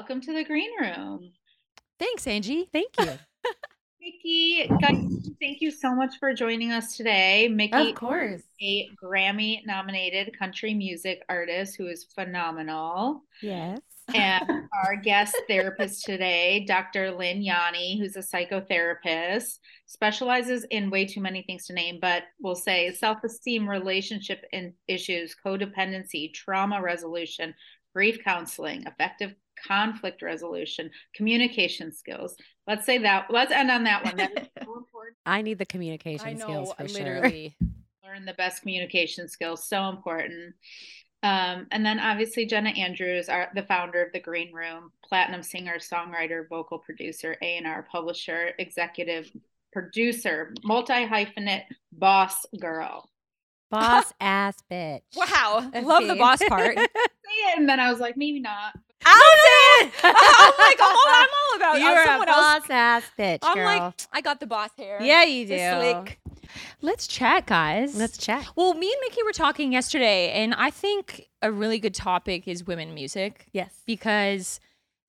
[0.00, 1.30] Welcome to the green room.
[1.98, 2.66] Thanks, Angie.
[2.72, 3.18] Thank you.
[4.00, 7.48] Mickey, guys, thank you so much for joining us today.
[7.48, 8.40] Mickey of course.
[8.62, 13.24] a Grammy nominated country music artist who is phenomenal.
[13.42, 13.80] Yes.
[14.14, 14.42] And
[14.86, 17.10] our guest therapist today, Dr.
[17.10, 22.54] Lynn Yanni, who's a psychotherapist, specializes in way too many things to name, but we'll
[22.54, 24.46] say self esteem, relationship
[24.88, 27.52] issues, codependency, trauma resolution,
[27.94, 29.34] grief counseling, effective
[29.66, 32.36] conflict resolution, communication skills.
[32.66, 33.26] Let's say that.
[33.30, 34.16] Let's end on that one.
[34.16, 34.84] That is so.
[35.26, 36.98] I need the communication I know, skills for sure.
[36.98, 37.56] literally.
[38.04, 39.66] Learn the best communication skills.
[39.66, 40.54] So important.
[41.22, 45.76] Um, and then obviously Jenna Andrews, our, the founder of the Green Room, platinum singer,
[45.78, 49.30] songwriter, vocal producer, A and R publisher, executive
[49.72, 53.08] producer, multi hyphenate, boss girl.
[53.70, 55.02] Boss ass bitch.
[55.14, 55.70] Wow.
[55.72, 56.76] Let's Love the boss part.
[57.56, 58.74] And then I was like, maybe not.
[59.04, 59.92] Allison!
[60.02, 62.60] I'm like, oh, I'm all about You're uh, a someone else.
[62.60, 63.64] boss ass bitch, I'm girl.
[63.66, 64.98] like, I got the boss hair.
[65.02, 65.56] yeah, you do.
[65.56, 66.20] Slick.
[66.82, 67.96] Let's chat, guys.
[67.96, 68.46] Let's chat.
[68.56, 72.66] Well, me and Mickey were talking yesterday, and I think a really good topic is
[72.66, 73.72] women music Yes.
[73.86, 74.58] because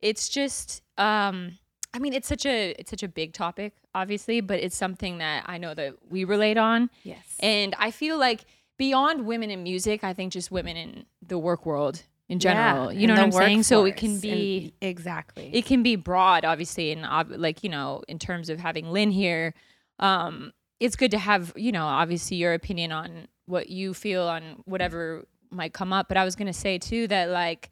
[0.02, 1.58] it's just um
[1.94, 5.44] I mean it's such a it's such a big topic obviously, but it's something that
[5.48, 7.26] I know that we relate on Yes.
[7.39, 8.45] and I feel like
[8.78, 12.93] beyond women in music, I think just women in the work world in general.
[12.93, 13.63] you know what I'm saying?
[13.63, 15.51] So it can be exactly.
[15.53, 19.11] it can be broad obviously and ob- like you know in terms of having lynn
[19.11, 19.53] here
[19.99, 24.61] um it's good to have you know obviously your opinion on what you feel on
[24.63, 27.69] whatever might come up but i was going to say too that like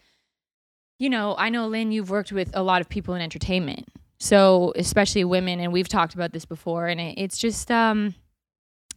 [0.99, 3.87] you know i know lynn you've worked with a lot of people in entertainment
[4.19, 8.13] so especially women and we've talked about this before and it, it's just um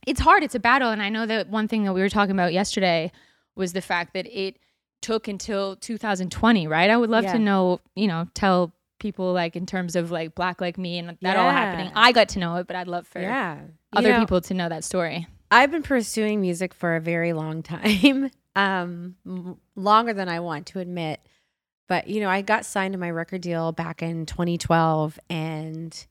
[0.09, 2.33] it's hard it's a battle and i know that one thing that we were talking
[2.33, 3.13] about yesterday
[3.55, 4.57] was the fact that it
[5.03, 7.33] took until 2020 right i would love Yeah.
[7.35, 11.19] to know you know tell people like in terms of like black like me and
[11.23, 13.57] that all happening i got to know it but i'd love for yeah.
[13.57, 17.35] You other know, people to know that story I've been pursuing music for a very
[17.35, 19.17] long time, um,
[19.77, 21.21] longer than I want to admit.
[21.89, 26.07] But you know, I got signed to my record deal back in 2012, and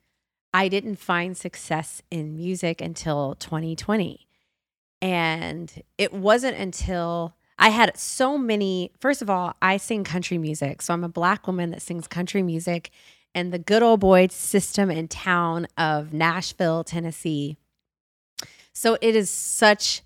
[0.54, 4.28] I didn't find success in music until 2020.
[5.02, 8.92] And it wasn't until I had so many.
[9.00, 12.42] First of all, I sing country music, so I'm a black woman that sings country
[12.42, 12.90] music
[13.36, 17.56] And the good old boy system and town of Nashville, Tennessee.
[18.74, 20.02] So it is such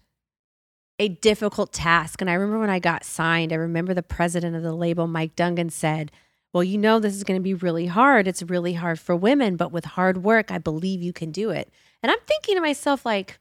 [0.99, 2.21] a difficult task.
[2.21, 5.35] And I remember when I got signed, I remember the president of the label, Mike
[5.35, 6.11] Dungan, said,
[6.53, 8.27] Well, you know, this is going to be really hard.
[8.27, 11.71] It's really hard for women, but with hard work, I believe you can do it.
[12.03, 13.39] And I'm thinking to myself, like,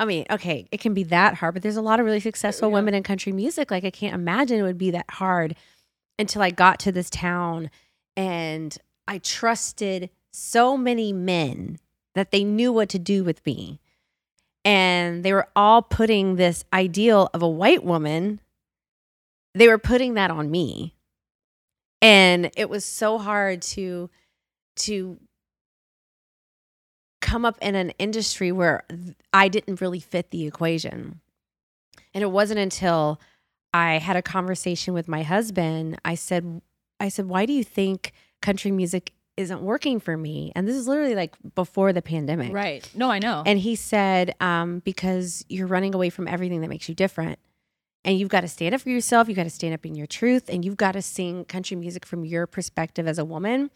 [0.00, 2.68] I mean, okay, it can be that hard, but there's a lot of really successful
[2.68, 2.74] Yeah.
[2.74, 3.70] women in country music.
[3.70, 5.56] Like, I can't imagine it would be that hard
[6.18, 7.70] until I got to this town
[8.16, 11.78] and I trusted so many men
[12.14, 13.80] that they knew what to do with me.
[14.64, 18.40] And they were all putting this ideal of a white woman,
[19.54, 20.94] they were putting that on me.
[22.02, 24.10] And it was so hard to
[24.76, 25.18] to
[27.24, 28.84] come up in an industry where
[29.32, 31.20] I didn't really fit the equation.
[32.12, 33.18] And it wasn't until
[33.72, 36.60] I had a conversation with my husband, I said
[37.00, 40.86] I said, "Why do you think country music isn't working for me?" And this is
[40.86, 42.52] literally like before the pandemic.
[42.52, 46.68] right no i know And he said, um, because you're running away from everything that
[46.68, 47.38] makes you different.
[48.04, 49.28] And you've got to stand up for yourself.
[49.28, 50.44] You've got to stand up in your truth.
[50.50, 53.70] And you've got to sing country music from your perspective as a woman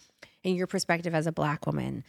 [0.44, 2.04] and your perspective as a black woman.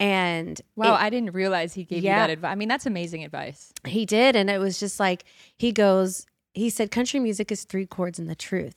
[0.00, 2.14] And wow it- i didn't realize he gave Yeah.
[2.22, 4.34] you that advice i mean that's amazing advice he did.
[4.36, 5.24] And it was just like,
[5.56, 8.76] he goes, he said, country music is three chords in the truth.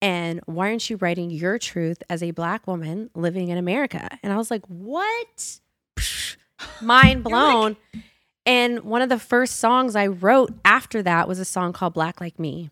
[0.00, 4.06] And why aren't you writing your truth as a black woman living in America?
[4.22, 5.58] And I was like, what?
[6.82, 7.76] Mind blown.
[8.46, 12.20] and one of the first songs I wrote after that was a song called Black
[12.20, 12.70] Like Me.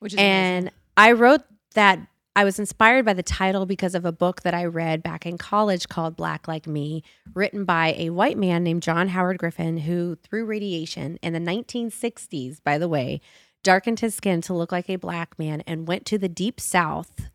[0.00, 0.74] which is And amazing.
[0.96, 1.42] I wrote
[1.74, 2.00] that.
[2.38, 5.38] I was inspired by the title because of a book that I read back in
[5.38, 7.02] college called Black Like Me,
[7.34, 12.62] written by a white man named John Howard Griffin, who, through radiation in the 1960s,
[12.62, 13.20] by the way,
[13.64, 17.28] darkened his skin to look like a black man and went to the deep south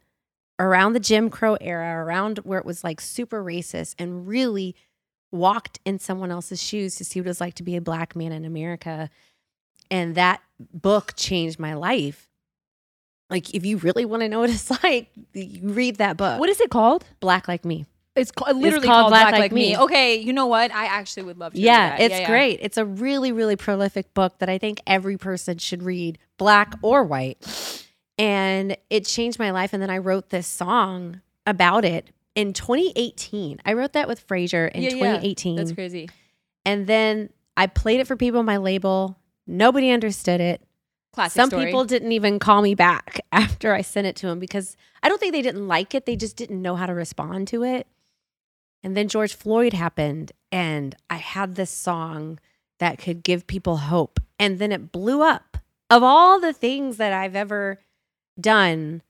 [0.57, 4.73] around the Jim Crow era, around where it was like super racist, and really
[5.33, 8.15] walked in someone else's shoes to see what it was like to be a black
[8.15, 9.09] man in America.
[9.91, 12.29] And that book changed my life.
[13.29, 16.39] Like, if you really want to know what it's like, you read that book.
[16.39, 17.85] what is it called Black Like Me?
[18.15, 19.69] it's called literally called called, Black black, Like like, me.
[19.71, 19.77] Me.
[19.79, 21.99] okay you know what i actually would love to Yeah, that.
[21.99, 22.27] it's yeah.
[22.27, 22.59] great.
[22.61, 27.03] It's a really, really prolific book that I think every person should read, black or
[27.03, 27.43] white.
[28.19, 29.73] and it changed my life.
[29.73, 33.59] And then I wrote this song about it in 2018.
[33.65, 34.89] I wrote that with Fraser in yeah.
[34.89, 35.55] 2018.
[35.55, 36.07] That's crazy.
[36.65, 39.17] And then I played it for people on my label.
[39.47, 40.61] Nobody understood it.
[41.13, 41.65] Classic Some story.
[41.65, 45.19] people didn't even call me back after I sent it to them because I don't
[45.19, 46.05] think they didn't like it.
[46.05, 47.87] They just didn't know how to respond to it.
[48.83, 52.39] And then George Floyd happened, and I had this song
[52.79, 54.19] that could give people hope.
[54.39, 55.57] And then it blew up.
[55.89, 57.79] Of all the things that I've ever
[58.39, 59.01] done,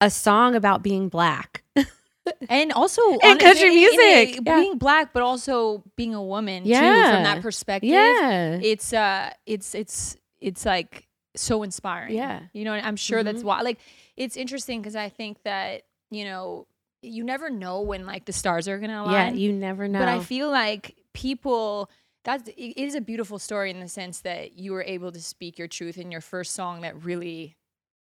[0.00, 1.64] a song about being black.
[2.48, 4.40] and also And country in a- music.
[4.46, 4.60] Yeah.
[4.60, 6.70] being black, but also being a woman too.
[6.74, 8.58] From that perspective, yeah.
[8.62, 12.14] it's uh, it's it's it's like so inspiring.
[12.14, 12.40] Yeah.
[12.52, 13.44] you know, and I'm sure that's Mhm.
[13.44, 13.60] why.
[13.62, 13.78] Like,
[14.16, 16.66] it's interesting because I think that you know,
[17.02, 19.34] you never know when like the stars are gonna align.
[19.34, 20.00] Yeah, you never know.
[20.00, 21.88] But I feel like people
[22.24, 25.58] that's it is a beautiful story in the sense that you were able to speak
[25.58, 27.56] your truth in your first song that really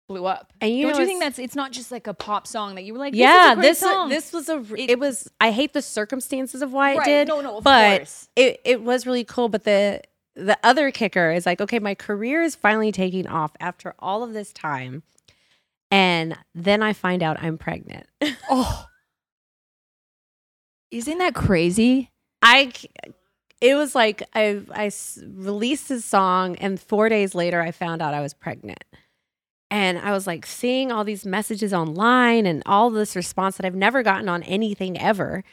[0.07, 0.51] blew up.
[0.62, 2.83] And you Don't know, you think that's it's not just like a pop song that
[2.83, 4.10] you were like, yeah, this, is a great this song.
[4.10, 5.30] this was a It- it, was.
[5.39, 7.27] I hate the circumstances of why Right, it did.
[7.27, 8.30] No, no, of but course.
[8.36, 9.50] it it was really cool.
[9.50, 10.01] But the
[10.45, 14.33] the other kicker is like, okay, my career is finally taking off after all of
[14.33, 15.03] this time,
[15.91, 18.07] and then I find out I'm pregnant.
[18.51, 18.86] Oh,
[20.91, 22.09] isn't that crazy?
[22.41, 22.71] I
[23.62, 24.91] it was like I I
[25.24, 28.83] released this song, and four days later I found out I was pregnant.
[29.71, 33.75] And I was like seeing all these messages online and all this response that I've
[33.75, 35.44] never gotten on anything ever.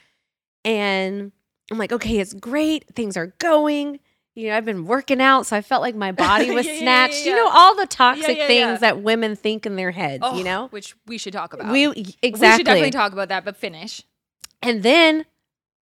[0.64, 1.32] And
[1.70, 2.86] I'm like, okay, it's great.
[2.94, 4.00] Things are going.
[4.36, 6.78] You know, I've been working out, so I felt like my body was Yeah, yeah,
[6.78, 7.24] yeah, snatched.
[7.26, 8.76] You know, all the toxic yeah, things yeah.
[8.76, 10.68] that women think in their heads, Oh, you know?
[10.68, 11.72] which we should talk about.
[11.72, 11.86] We
[12.22, 12.30] exactly.
[12.40, 14.02] We should definitely talk about that, but finish.
[14.62, 15.24] And then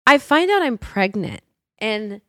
[0.07, 1.43] I find out I'm pregnant.
[1.79, 2.23] And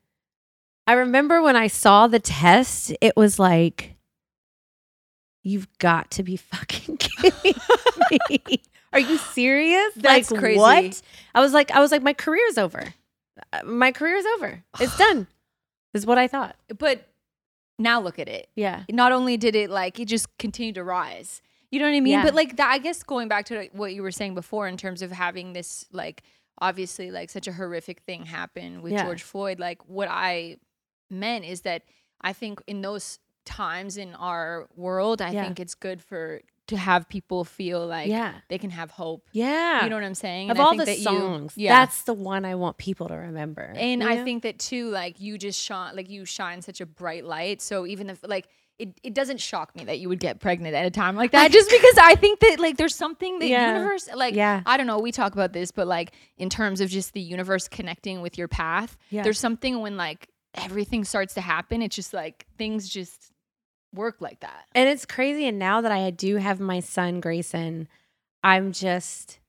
[0.86, 3.96] I remember when I saw the test, it was like,
[5.44, 7.56] you've got to be fucking kidding
[8.30, 8.62] me.
[8.92, 9.94] Are you serious?
[9.96, 10.60] That's like, crazy.
[10.60, 11.02] What?
[11.34, 12.94] I was like, I was like, my career's over.
[13.54, 14.62] Uh, My career's over.
[14.82, 15.28] It's done.
[15.94, 16.56] Is what I thought.
[16.78, 17.08] But
[17.78, 18.48] now look at it.
[18.56, 18.84] Yeah.
[18.90, 21.42] Not only did it like it just continued to rise.
[21.72, 22.14] You know what I mean?
[22.14, 22.24] Yeah.
[22.24, 25.02] But like that, I guess going back to what you were saying before in terms
[25.02, 26.24] of having this like
[26.60, 29.04] obviously like such a horrific thing happen with Yeah.
[29.06, 29.60] George Floyd.
[29.60, 30.58] Like what I
[31.10, 31.84] meant is that
[32.22, 35.44] I think in those times in our world, I Yeah.
[35.44, 36.42] think it's good for
[36.72, 38.34] to have people feel like yeah.
[38.50, 39.30] they can have hope.
[39.32, 39.84] Yeah.
[39.84, 40.50] You know what I'm saying?
[40.50, 41.80] of And I all think the that you- songs, yeah.
[41.80, 43.74] that's the one I want people to remember.
[43.76, 44.24] And I know?
[44.26, 47.62] think that too, like you just shine, like you shine such a bright light.
[47.62, 48.48] So even if like
[48.80, 51.52] it, it doesn't shock me that you would get pregnant at a time like that,
[51.58, 53.74] just because I think that like there's something the Yeah.
[53.76, 54.62] universe, like Yeah.
[54.66, 57.68] I don't know, we talk about this, but like in terms of just the universe
[57.68, 59.22] connecting with your path, Yeah.
[59.22, 63.31] there's something when like everything starts to happen, it's just like things just
[63.94, 64.66] work like that.
[64.74, 65.48] And it's crazy.
[65.48, 67.88] And now that I do have my son Grayson,
[68.44, 69.40] I'm just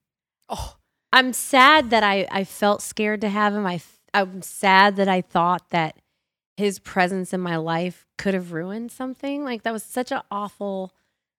[0.49, 0.77] Oh,
[1.13, 3.67] I'm sad that I I felt scared to have him.
[3.67, 3.81] I
[4.15, 5.97] I'm sad that I thought that
[6.57, 9.45] his presence in my life could have ruined something.
[9.45, 10.93] Like that was such an awful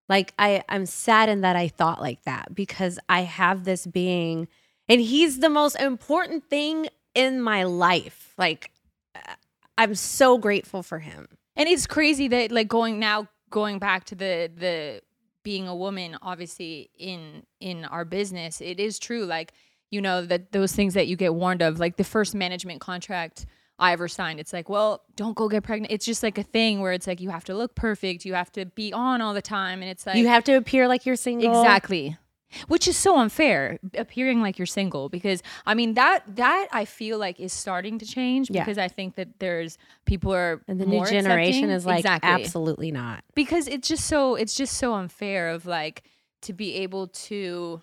[0.09, 4.47] like I I'm saddened that I thought like that because I have this being
[4.89, 8.33] and he's the most important thing in my life.
[8.38, 8.71] Like
[9.15, 9.35] uh,
[9.77, 11.27] I'm so grateful for him.
[11.55, 15.01] And it's crazy that like going now going back to the the
[15.44, 19.53] being a woman obviously in in our business it is true like
[19.91, 23.45] you know that those things that you get warned of like the first management contract
[23.77, 26.79] I ever signed it's like well don't go get pregnant it's just like a thing
[26.79, 29.41] where it's like you have to look perfect you have to be on all the
[29.41, 31.62] time and it's like you have to appear like you're single.
[31.62, 32.17] Exactly.
[32.67, 37.17] Which is so unfair, appearing like you're single, because I mean that that I feel
[37.17, 38.63] like is starting to change Yeah.
[38.63, 41.69] because I think that there's people are And the more new generation accepting.
[41.72, 43.24] is like exactly absolutely not.
[43.36, 46.03] because it's just so it's just so unfair of like
[46.43, 47.81] to be able to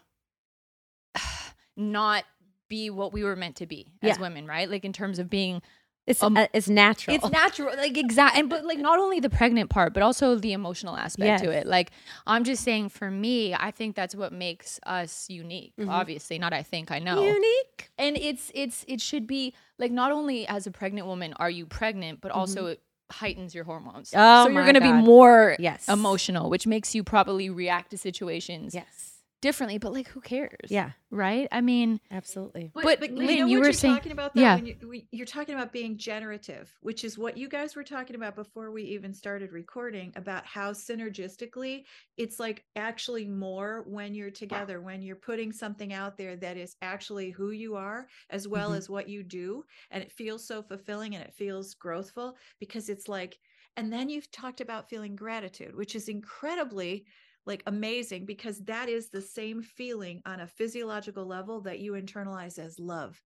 [1.77, 2.25] not
[2.69, 4.21] be what we were meant to be as Yeah.
[4.23, 4.71] women, right?
[4.71, 5.61] Like in terms of being
[6.07, 7.15] It's Um, uh, it's natural.
[7.17, 10.53] it's natural, like exact, and but like not only the pregnant part, but also the
[10.53, 11.67] emotional aspect to it.
[11.67, 11.91] Like
[12.27, 15.75] I'm just saying, for me, I think that's what makes us unique.
[15.79, 15.89] Mhm.
[15.89, 17.91] Obviously, not I think I know, unique.
[17.99, 21.67] and it's it's it should be like not only as a pregnant woman are you
[21.67, 24.11] pregnant, but also it heightens your hormones.
[24.11, 24.21] Mm-hmm.
[24.21, 25.89] Oh so you're gonna be more Yes.
[25.89, 29.10] emotional, which makes you probably react to situations Yes.
[29.41, 29.79] Differently.
[29.79, 30.69] But like, who cares?
[30.69, 30.91] Yeah.
[31.11, 31.49] right?
[31.51, 32.71] I mean, Absolutely.
[32.75, 34.55] But, you Lynn, know you were you're saying- talking about though, yeah.
[34.57, 38.17] when you, we- you're talking about being generative, which is what you guys were talking
[38.17, 41.85] about before we even started recording about how synergistically
[42.17, 46.77] it's like actually more when you're together, when you're putting something out there that is
[46.83, 48.77] actually who you are as well Mhm.
[48.77, 53.09] as what you do, and it feels so fulfilling and it feels growthful because it's
[53.09, 53.39] like,
[53.77, 57.05] and then you've talked about feeling gratitude, which is incredibly
[57.47, 62.59] like amazing because that is the same feeling on a physiological level that you internalize
[62.59, 63.23] as love.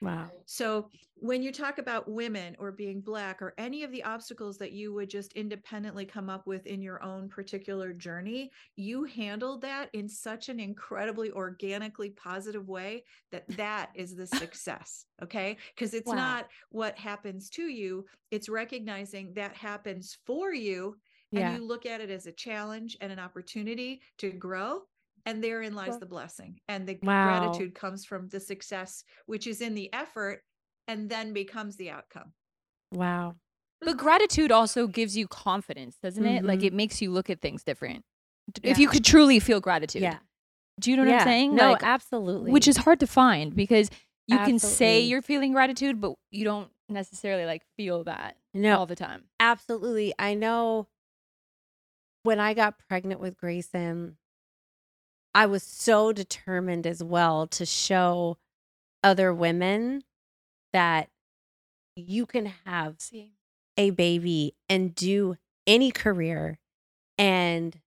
[0.00, 0.30] Wow.
[0.46, 4.72] So when you talk about women or being black or any of the obstacles that
[4.72, 9.88] you would just independently come up with in your own particular journey, you handled that
[9.94, 15.06] in such an incredibly organically positive way that that is the success.
[15.22, 15.56] Okay.
[15.74, 16.12] Because it's Wow.
[16.12, 20.96] not what happens to you, it's recognizing that happens for you.
[21.42, 24.82] And you look at it as a challenge and an opportunity to grow.
[25.26, 26.60] And therein lies the blessing.
[26.68, 27.40] And the Wow.
[27.40, 30.42] gratitude comes from the success, which is in the effort
[30.86, 32.32] and then becomes the outcome.
[32.92, 33.36] Wow.
[33.80, 36.44] But gratitude also gives you confidence, doesn't it?
[36.44, 36.64] Like Mhm.
[36.66, 38.04] it makes you look at things different.
[38.62, 38.70] Yeah.
[38.70, 40.02] If you could truly feel gratitude.
[40.02, 40.18] Yeah.
[40.80, 41.18] Do you know what yeah.
[41.20, 41.54] I'm saying?
[41.54, 42.50] No, Like, absolutely.
[42.52, 43.90] which is hard to find because
[44.26, 48.86] you can say you're feeling gratitude, but you don't necessarily like feel that no, all
[48.86, 49.24] the time.
[49.40, 50.12] absolutely.
[50.18, 50.88] I know
[52.24, 54.16] when I got pregnant with Grayson,
[55.34, 58.38] I was so determined as well to show
[59.02, 60.02] other women
[60.72, 61.10] that
[61.94, 62.96] you can have
[63.76, 66.58] a baby and do any career
[67.18, 67.78] and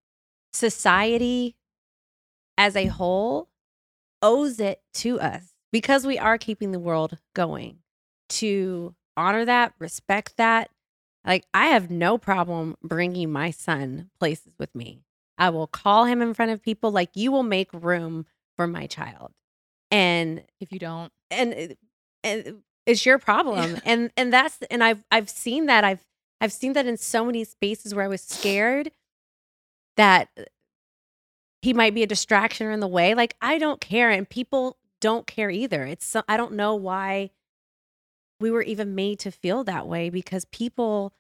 [0.54, 1.56] society
[2.58, 3.50] as a whole
[4.22, 7.80] owes it to us because we are keeping the world going
[8.30, 10.70] to honor that respect that
[11.28, 15.04] like i have no problem bringing my son places with me.
[15.38, 18.88] I will call him in front of people like you will make room for my
[18.88, 19.34] child.
[19.92, 21.12] And If you don't.
[21.30, 21.74] and uh,
[22.24, 22.52] and uh,
[22.88, 23.78] it's your problem.
[23.86, 25.84] And and that's and i've i've seen that.
[25.84, 26.04] I've
[26.42, 28.92] i've seen that in so many spaces where i was scared
[29.98, 30.44] that uh,
[31.62, 33.14] he might be a distraction or in the way.
[33.14, 35.84] Like i don't care and people don't care either.
[35.84, 37.30] It's so, i don't know why
[38.40, 41.14] we were even made to feel that way because people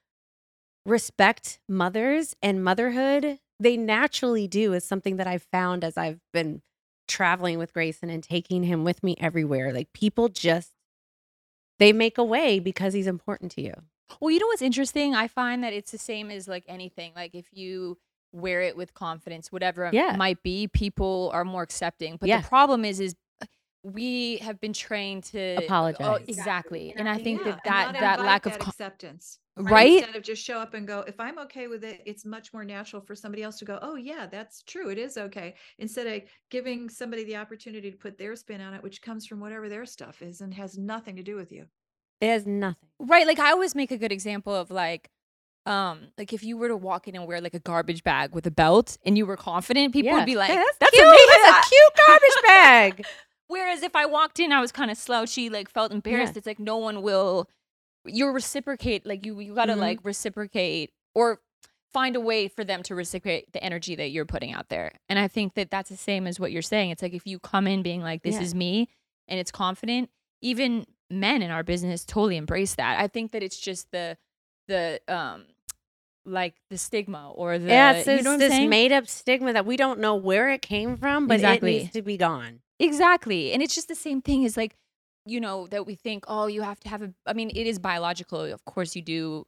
[0.85, 6.61] respect mothers and motherhood they naturally do is something that i've found as i've been
[7.07, 9.73] traveling with Grayson and taking him with me everywhere.
[9.73, 10.73] Like people just
[11.79, 13.73] they make a way because he's important to you.
[14.19, 15.15] Well, you know what's interesting?
[15.15, 17.13] I find that it's the same as like anything.
[17.15, 17.97] Like if you
[18.31, 22.17] wear it with confidence, whatever it might be, people are more accepting.
[22.17, 22.41] But Yeah.
[22.41, 23.15] the problem is, is
[23.93, 26.25] we have been trained to Oh, Apologize.
[26.27, 29.39] exactly, and I think Yeah, that and that not that lack of con- acceptance.
[29.55, 29.97] right.
[29.99, 32.63] Instead of just show up and go, if I'm okay with it, it's much more
[32.63, 34.89] natural for somebody else to go, oh, yeah, that's true.
[34.89, 35.55] It is okay.
[35.79, 39.39] Instead of giving somebody the opportunity to put their spin on it, which comes from
[39.39, 41.65] whatever their stuff is and has nothing to do with you.
[42.21, 42.89] It has nothing.
[42.99, 43.25] Right.
[43.27, 45.09] Like I always make a good example of like,
[45.65, 48.47] um, like if you were to walk in and wear like a garbage bag with
[48.47, 50.17] a belt and you were confident, people Yeah.
[50.17, 51.03] would be like, Hey, "That's cute.
[51.05, 53.05] amazing." That's a cute garbage bag.
[53.47, 56.33] Whereas if I walked in, I was kind of slouchy, like felt embarrassed.
[56.33, 56.39] Yeah.
[56.39, 57.49] It's like no one will.
[58.05, 59.05] You're reciprocate.
[59.05, 59.79] Like you, you gotta Mhm.
[59.79, 61.41] like reciprocate or
[61.93, 64.91] find a way for them to reciprocate the energy that you're putting out there.
[65.09, 66.91] And I think that that's the same as what you're saying.
[66.91, 68.41] It's like if you come in being like, "This Yeah.
[68.41, 68.89] is me,"
[69.27, 70.09] and it's confident,
[70.41, 72.99] even men in our business totally embrace that.
[72.99, 74.17] I think that it's just the
[74.67, 75.45] the um
[76.25, 79.65] like the stigma or the yeah, it's you this, know this made up stigma that
[79.65, 81.77] we don't know where it came from, but Exactly.
[81.77, 82.59] it needs to be gone.
[82.79, 83.53] Exactly.
[83.53, 84.75] And it's just the same thing as like,
[85.25, 87.79] you know, that we think, oh, you have to have a, I mean, it is
[87.79, 88.41] biological.
[88.41, 89.45] Of course, you do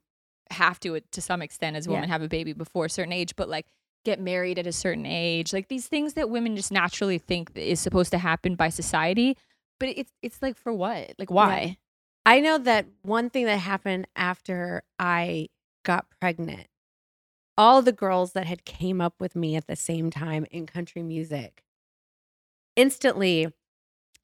[0.51, 1.95] have to, to some extent, as a Yeah.
[1.97, 3.67] woman, have a baby before a certain age, but like
[4.03, 5.53] get married at a certain age.
[5.53, 9.37] Like these things that women just naturally think is supposed to happen by society.
[9.79, 11.13] But it's, it's like, for what?
[11.17, 11.77] Like, why?
[12.25, 15.47] I know that one thing that happened after I
[15.85, 16.67] got pregnant,
[17.57, 21.01] all the girls that had came up with me at the same time in country
[21.01, 21.63] music,
[22.79, 23.47] instantly,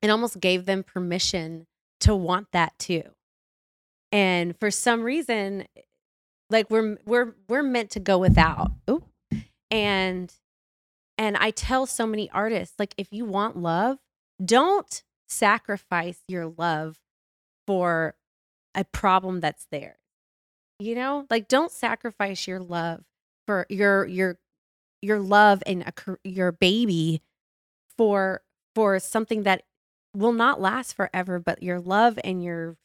[0.01, 1.67] it almost gave them permission
[1.99, 3.03] to want that too.
[4.13, 5.65] And for some reason,
[6.49, 8.71] like we're we're we're meant to go without.
[8.89, 9.03] Ooh.
[9.69, 10.33] And
[11.17, 13.97] and I tell so many artists, like if you want love,
[14.43, 16.97] don't sacrifice your love
[17.67, 18.15] for
[18.73, 19.97] a problem that's there.
[20.79, 23.03] You know, like don't sacrifice your love
[23.47, 24.37] for your your
[25.01, 27.21] your love and a, your baby
[27.97, 28.41] for
[28.75, 29.63] for something that
[30.13, 32.77] will not last forever, but your love and your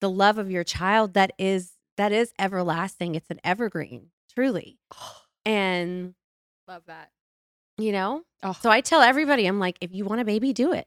[0.00, 3.14] the love of your child that is that is everlasting.
[3.14, 4.78] It's an evergreen, truly.
[4.94, 5.16] Oh.
[5.46, 6.14] And
[6.68, 7.10] Love that.
[7.78, 10.72] you know, Oh, so I tell everybody, I'm like, if you want a baby, do
[10.72, 10.86] it.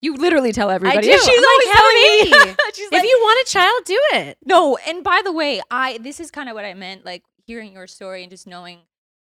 [0.00, 1.06] you literally tell everybody.
[1.06, 2.54] She's I'm always like, telling me.
[2.74, 4.38] She's If like, you want a child, do it.
[4.44, 7.04] No, and by the way, I this is kind of what I meant.
[7.04, 8.78] Like hearing your story and just knowing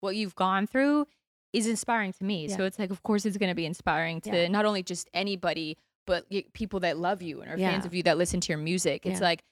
[0.01, 1.07] what you've gone through
[1.53, 2.47] is inspiring to me.
[2.47, 2.57] Yeah.
[2.57, 4.49] So it's like, of course, it's going to be inspiring to Yeah.
[4.49, 8.03] not only just anybody, but y- people that love you and are fans of you
[8.05, 9.05] that listen to your music.
[9.07, 9.27] It's Yeah.
[9.27, 9.45] like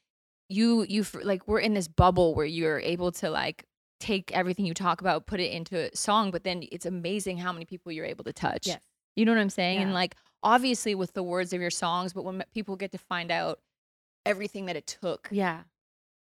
[0.49, 3.65] you, you like we're in this bubble where you're able to like
[4.01, 7.53] take everything you talk about, put it into a song, but then it's amazing how
[7.53, 8.67] many people you're able to touch.
[8.67, 8.81] Yes.
[9.15, 9.79] You know what I'm saying?
[9.81, 13.31] And like obviously with the words of your songs, but when people get to find
[13.31, 13.61] out
[14.27, 15.63] everything that it took Yeah.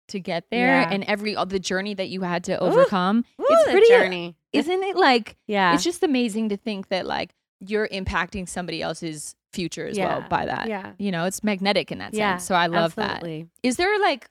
[0.09, 0.91] To get there Yeah.
[0.91, 4.37] and every all the journey that you had to overcome, Woo, it's the pretty journey.
[4.53, 5.75] isn't it like Yeah.
[5.75, 10.45] it's just amazing to think that like you're impacting somebody else's future as well by
[10.47, 10.69] that.
[10.69, 10.93] yeah.
[10.99, 12.45] You know, it's magnetic in that Yeah, sense.
[12.47, 13.17] So I love that.
[13.17, 13.49] Absolutely.
[13.63, 14.29] Is there like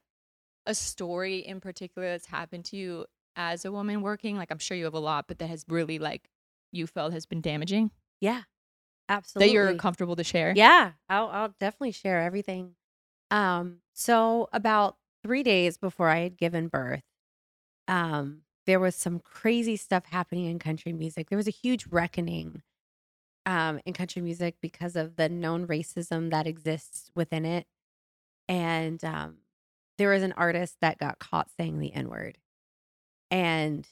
[0.67, 3.05] a story in particular that's happened to you
[3.36, 4.38] as a woman working?
[4.38, 6.29] Like I'm sure you have a lot, but that has really like
[6.72, 7.91] you felt has been damaging
[8.22, 8.44] Yeah.
[9.10, 9.48] Absolutely.
[9.48, 10.53] that you're comfortable to share.
[10.55, 12.75] Yeah, I'll I'll definitely share everything.
[13.32, 17.01] Um, so about three days before I had given birth,
[17.88, 21.29] um, there was some crazy stuff happening in country music.
[21.29, 22.62] There was a huge reckoning
[23.48, 27.65] um in country music because of the known racism that exists within it.
[28.48, 29.38] And um
[29.98, 32.38] there was an artist that got caught saying the N-word.
[33.32, 33.88] And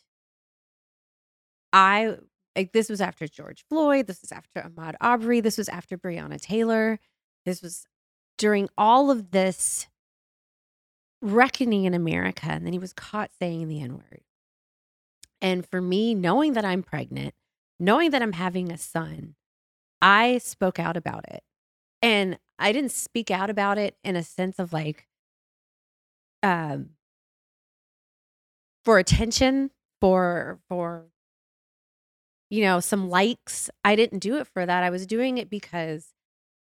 [1.72, 2.18] I
[2.56, 5.40] like this was after George Floyd, this was after Ahmaud Arbery.
[5.40, 7.00] this was after Breonna Taylor.
[7.46, 7.88] This was
[8.38, 9.88] during all of this
[11.24, 12.48] reckoning in America.
[12.48, 14.22] And then he was caught saying the N word.
[15.42, 17.34] And for me, knowing that I'm pregnant,
[17.80, 19.36] knowing that I'm having a son,
[20.02, 21.44] I spoke out about it.
[22.02, 25.08] And I didn't speak out about it in a sense of like,
[26.44, 26.90] um,
[28.84, 31.06] for attention, for, for,
[32.50, 33.70] you know, some likes.
[33.86, 34.84] I didn't do it for that.
[34.84, 36.10] I was doing it because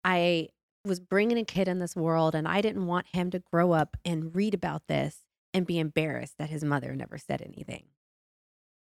[0.05, 0.49] I
[0.89, 3.97] was bringing a kid in this world and I didn't want him to grow up
[4.05, 5.19] and read about this
[5.55, 7.85] and be embarrassed that his mother never said anything.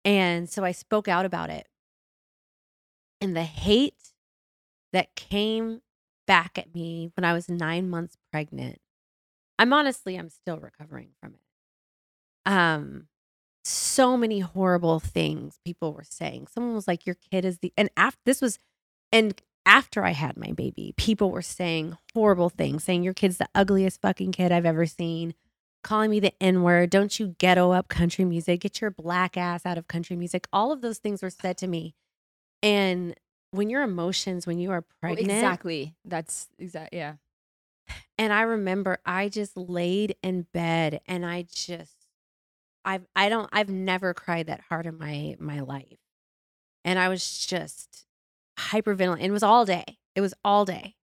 [0.03, 1.67] And so I spoke out about it.
[3.21, 4.13] And the hate
[4.93, 5.81] that came
[6.25, 8.79] back at me when I was nine months pregnant,
[9.57, 12.51] I'm honestly, I'm still recovering from it.
[12.51, 13.07] Um,
[13.63, 16.47] so many horrible things people were saying.
[16.47, 18.57] Someone was like, Your kid is the, and after this was,
[19.11, 19.39] and
[19.69, 24.01] after I had my baby, people were saying horrible things, saying, Your kid's the ugliest
[24.01, 25.35] fucking kid I've ever seen,
[25.83, 26.89] calling me the N word.
[26.89, 28.61] Don't you ghetto up country music.
[28.61, 30.47] Get your black ass out of country music.
[30.51, 31.93] All of those things were said to me.
[32.63, 33.15] And
[33.51, 35.93] when your emotions, when you are pregnant, exactly.
[36.03, 36.91] That's exact.
[36.91, 37.13] Yeah.
[38.17, 41.93] and I remember I just laid in bed and I just
[42.83, 45.99] I've I don't I've never cried that hard in my my life.
[46.83, 48.07] And I was just
[48.71, 49.21] hyperventilating.
[49.23, 49.97] It was all day.
[50.15, 50.95] It was all day.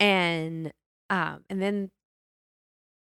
[0.00, 0.72] And
[1.10, 1.90] um and then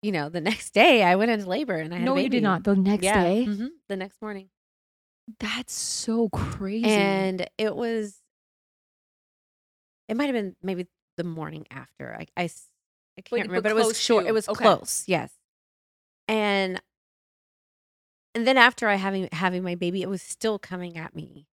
[0.03, 2.43] you know, the next day I went into labor and I had No, you did
[2.43, 2.65] not.
[2.65, 3.23] The next Yeah.
[3.23, 3.47] day.
[3.49, 3.69] Mhm.
[3.89, 4.49] The next morning.
[5.41, 6.87] That's so crazy.
[6.87, 8.21] And it was
[10.09, 12.15] it might have been maybe the morning after.
[12.15, 12.61] I I can't
[13.31, 14.25] But- remember, but but it was short.
[14.25, 14.29] to.
[14.29, 14.63] It was Okay.
[14.65, 15.33] close, yes.
[16.29, 16.81] And
[18.35, 21.47] and then after I having having my baby, it was still coming at me.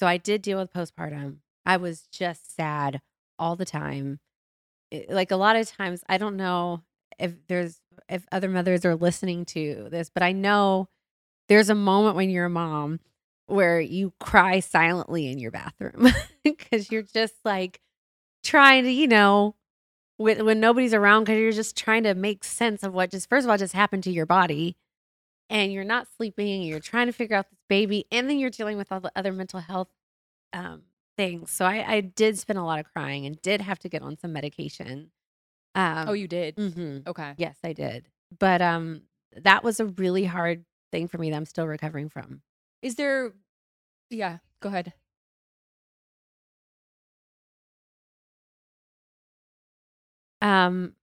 [0.00, 1.40] So I did deal with postpartum.
[1.66, 3.02] I was just sad
[3.38, 4.18] all the time.
[4.90, 6.82] It- like a lot of times, I don't know
[7.18, 10.88] if there's if other mothers are listening to this, but I know
[11.48, 13.00] there's a moment when you're a mom
[13.44, 16.08] where you cry silently in your bathroom
[16.44, 17.78] because you're just like
[18.42, 19.54] trying to, you know,
[20.16, 23.44] when, when nobody's around, because you're just trying to make sense of what just, first
[23.44, 24.78] of all, just happened to your body.
[25.50, 28.50] And you're not sleeping, and you're trying to figure out this baby, and then you're
[28.50, 29.88] dealing with all the other mental health
[30.52, 30.82] um,
[31.18, 31.50] things.
[31.50, 34.16] So I, I did spend a lot of crying and did have to get on
[34.18, 35.10] some medication.
[35.74, 36.56] Um, oh, you did.
[36.56, 37.08] Mm-hmm.
[37.08, 37.34] Okay.
[37.36, 38.06] Yes, I did.
[38.38, 39.02] But um,
[39.36, 42.42] that was a really hard thing for me that I'm still recovering from.
[42.82, 43.32] Is there?
[44.08, 44.38] Yeah.
[44.60, 44.92] Go ahead.
[50.42, 50.94] Um,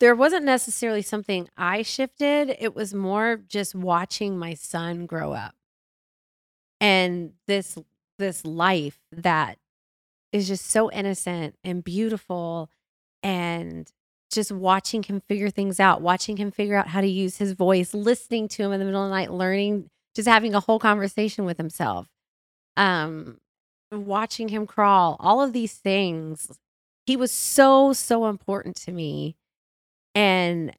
[0.00, 2.54] there wasn't necessarily something I shifted.
[2.58, 5.54] It was more just watching my son grow up,
[6.80, 7.78] and this
[8.18, 9.58] this life that
[10.32, 12.70] is just so innocent and beautiful,
[13.22, 13.90] and
[14.30, 17.94] just watching him figure things out, watching him figure out how to use his voice,
[17.94, 21.44] listening to him in the middle of the night, learning, just having a whole conversation
[21.44, 22.08] with himself.
[22.76, 23.38] Um,
[23.90, 26.50] watching him crawl, all of these things.
[27.06, 29.36] He was so, so important to me.
[30.16, 30.72] And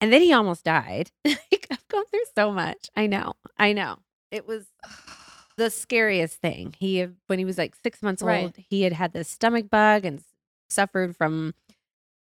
[0.00, 1.10] and then he almost died.
[1.24, 2.90] Like, I've gone through so much.
[2.96, 3.32] I know.
[3.58, 3.98] I know.
[4.30, 4.66] It was
[5.56, 6.74] the scariest thing.
[6.78, 8.44] He had- when he was like 6 months Right.
[8.44, 10.22] old, he had had this stomach bug and
[10.68, 11.54] suffered from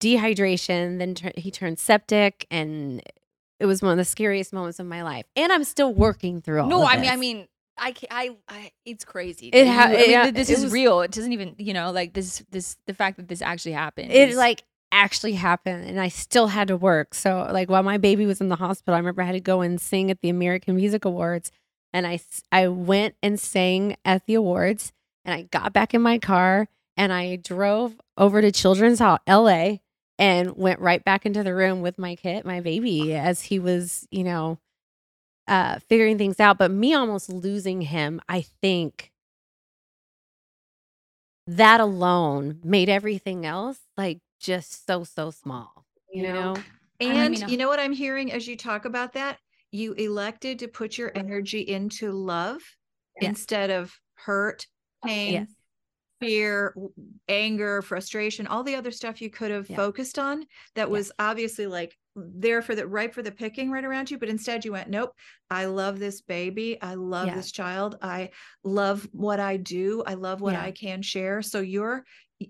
[0.01, 0.99] dehydration.
[0.99, 3.03] Then tur- he turned septic and
[3.59, 5.27] it was one of the scariest moments of my life.
[5.37, 8.71] And I'm still working through all No, of I mean, I mean, I, I, I
[8.85, 9.49] it's crazy.
[9.49, 11.01] It ha- I mean, yeah, this it is was- real.
[11.03, 14.11] It doesn't even, you know, like this, this, the fact that this actually happened.
[14.13, 17.15] it is- like actually happened and I still had to work.
[17.15, 19.61] So like while my baby was in the hospital, I remember I had to go
[19.61, 21.51] and sing at the American Music Awards
[21.93, 22.21] and I
[22.53, 24.93] I went and sang at the awards
[25.25, 29.77] and I got back in my car and I drove over to Children's Hall LA
[30.19, 34.07] and went right back into the room with my kid, my baby as he was,
[34.11, 34.59] you know,
[35.49, 39.13] uh figuring things out, but me almost losing him, I think
[41.47, 46.33] that alone made everything else like just so so small you Yeah.
[46.33, 46.65] know
[46.99, 49.39] And you know what I'm hearing as you talk about that?
[49.71, 52.61] You elected to put your energy into love
[53.21, 53.31] Yes.
[53.31, 54.67] instead of hurt,
[55.05, 55.49] pain, yes
[56.21, 56.75] fear,
[57.29, 59.77] anger, frustration, all the other stuff you could have Yeah.
[59.77, 60.93] focused on that Yeah.
[60.93, 64.19] was obviously like there for the right for the picking right around you.
[64.19, 65.13] But instead you went, nope,
[65.51, 66.81] I love this baby.
[66.83, 67.35] I love Yeah.
[67.35, 67.99] this child.
[68.03, 68.31] I
[68.65, 70.03] love what I do.
[70.07, 70.63] I love what Yeah.
[70.65, 71.43] I can share.
[71.43, 72.03] So you're uh,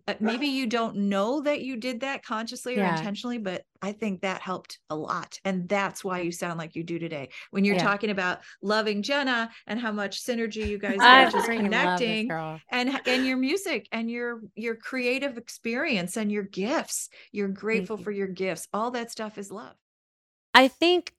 [0.06, 2.96] Uh, maybe you don't know that you did that consciously or Yeah.
[2.96, 5.38] intentionally, but I think that helped a lot.
[5.44, 7.30] And that's why you sound like you do today.
[7.50, 7.82] When you're Yeah.
[7.82, 11.98] talking about loving Jenna and how much synergy you guys I got just freaking love
[11.98, 12.30] this connecting
[12.70, 18.04] and and your music and your your creative experience and your gifts you're grateful you.
[18.04, 19.74] for your gifts all that stuff is love
[20.54, 21.12] i think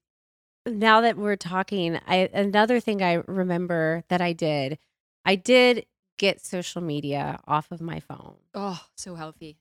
[0.65, 4.77] now that we're talking i another thing i remember that i did
[5.25, 5.86] i did
[6.25, 9.57] get social media off of my phone Oh, so healthy.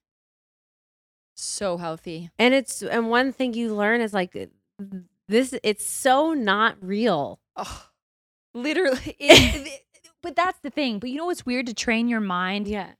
[1.36, 2.30] So healthy.
[2.38, 4.36] and it's and one thing you learn is like
[5.28, 7.86] this it's so not real Oh,
[8.54, 9.16] literally.
[9.18, 9.80] It- it-
[10.22, 10.98] but that's the thing.
[10.98, 12.90] But you know what's weird to train your mind yeah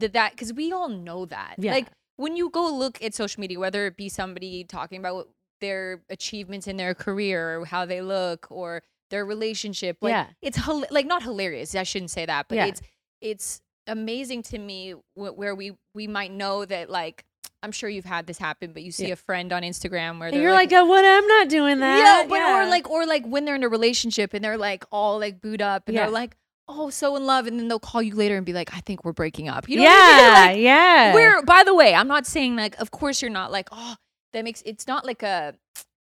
[0.00, 1.54] that that because we all know that.
[1.58, 1.72] Yeah.
[1.72, 5.30] Like when you go look at social media, whether it be somebody talking about
[5.62, 10.26] their achievements in their career or how they look or their relationship, like Yeah.
[10.42, 10.58] it's
[10.90, 11.74] like not hilarious.
[11.74, 12.66] I shouldn't say that, but Yeah.
[12.66, 12.82] it's
[13.20, 17.24] it's amazing to me wh- where we we might know that like
[17.62, 19.14] I'm sure you've had this happen, but you see Yeah.
[19.14, 22.28] a friend on Instagram where they're you're like, oh what i'm not doing that yeah,
[22.28, 25.40] but or like or like when they're in a relationship and they're like all like
[25.40, 26.02] booed up and Yeah.
[26.04, 26.36] they're like,
[26.68, 29.04] oh, so in love, and then they'll call you later and be like, I think
[29.04, 29.68] we're breaking up.
[29.68, 30.16] You know what I mean?
[30.34, 33.50] yeah Like, yeah we're by the way, I'm not saying like, of course you're not
[33.52, 33.94] like, oh,
[34.32, 35.54] that makes it's not like a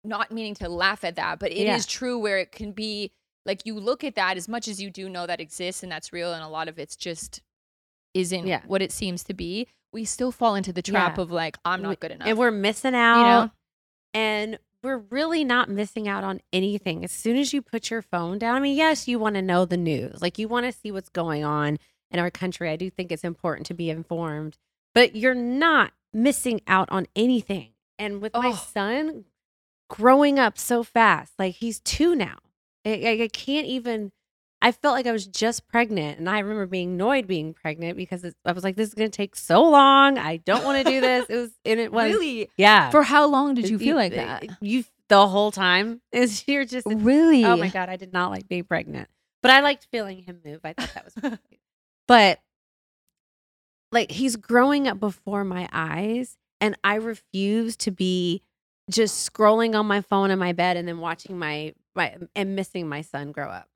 [0.04, 1.80] not meaning to laugh at that, but it is Yeah.
[1.88, 3.12] true where it can be
[3.48, 6.14] like you look at that as much as you do know that exists and that's
[6.14, 7.42] real, and a lot of it's just
[8.14, 8.62] isn't Yeah.
[8.68, 9.68] what it seems to be.
[9.94, 11.24] We still fall into the trap Yeah.
[11.24, 12.28] of like, I'm not good enough.
[12.28, 13.52] and we're missing out you know?
[14.14, 18.38] and we're really not missing out on anything as soon as you put your phone
[18.38, 20.92] down i mean yes you want to know the news like you want to see
[20.92, 21.78] what's going on
[22.12, 24.58] in our country i do think it's important to be informed
[24.94, 28.54] but you're not missing out on anything and with my Oh.
[28.72, 29.26] son
[29.90, 32.38] growing up so fast like he's two now
[32.88, 34.12] I, I- can't even
[34.62, 38.24] i felt like i was just pregnant and i remember being annoyed being pregnant because
[38.24, 40.92] it's, i was like this is going to take so long i don't want to
[40.92, 42.50] do this it was and it was Really?
[42.58, 44.46] yeah For how long did you feel like that?
[44.62, 47.46] You the whole time is you're just Really?
[47.46, 49.08] oh my god, I did not like being pregnant,
[49.42, 50.60] but I liked feeling him move.
[50.64, 51.40] I thought that was,
[52.08, 52.40] but
[53.92, 58.42] like he's growing up before my eyes, and I refuse to be
[58.90, 62.88] just scrolling on my phone in my bed and then watching my my and missing
[62.88, 63.68] my son grow up.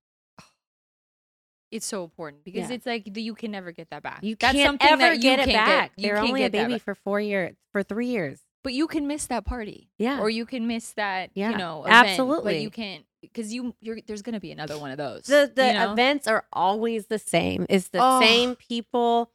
[1.72, 2.76] It's so important because Yeah.
[2.76, 4.20] it's like the- you can never get that back.
[4.24, 5.92] You That's can't something ever that you get it can't back.
[5.96, 6.82] You They're can't only a get that baby back.
[6.82, 8.42] for four years, for three years.
[8.64, 9.90] but you can miss that party.
[9.98, 12.54] Yeah, Or you can miss that, Yeah, you know, event, absolutely.
[12.56, 15.24] But you can't because you you're there's gonna be another one of those.
[15.24, 15.94] the the you know?
[15.94, 17.66] events are always the same.
[17.70, 18.20] It's the Oh.
[18.22, 19.32] same people.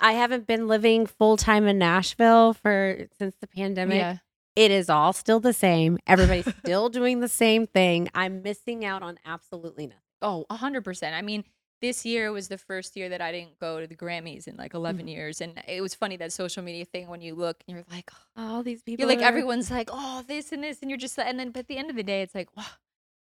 [0.00, 3.96] I haven't been living full time in Nashville for since the pandemic.
[3.98, 4.16] Yeah.
[4.60, 5.98] It is all still the same.
[6.06, 8.08] Everybody's still doing the same thing.
[8.14, 10.02] I'm missing out on absolutely nothing.
[10.20, 11.14] Oh, a hundred percent.
[11.16, 11.44] I mean,
[11.80, 14.74] this year was the first year that I didn't go to the Grammys in like
[14.74, 15.10] 11 Mhm.
[15.10, 18.10] years, and it was funny that social media thing when you look and you're like,
[18.36, 19.00] All these people.
[19.00, 21.52] you're like are- everyone's like, oh, this and this, and you're just like, and then
[21.52, 22.66] but at the end of the day, it's like, wow,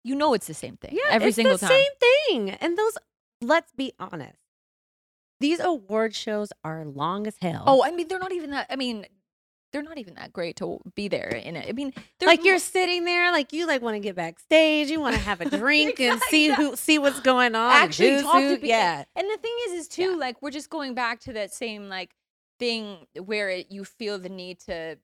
[0.05, 1.71] you know, it's the same thing Yeah, every it's single the time.
[1.71, 1.93] Same
[2.29, 2.51] thing.
[2.61, 2.97] And those.
[3.43, 4.39] Let's be honest.
[5.41, 7.65] These award shows are long as hell.
[7.67, 8.67] Oh, I mean, they're not even that.
[8.71, 9.05] I mean,
[9.75, 11.69] they're not even that great to be there in it.
[11.69, 15.01] I mean, they're like you're sitting there, like you like want to get backstage, you
[15.01, 17.73] want to have a drink and see who see what's going on.
[17.73, 18.69] actually who's talk to people.
[18.69, 20.17] Yeah, And the thing is, is too Yeah.
[20.17, 22.13] like we're just going back to that same like
[22.59, 24.97] thing where it, you feel the need to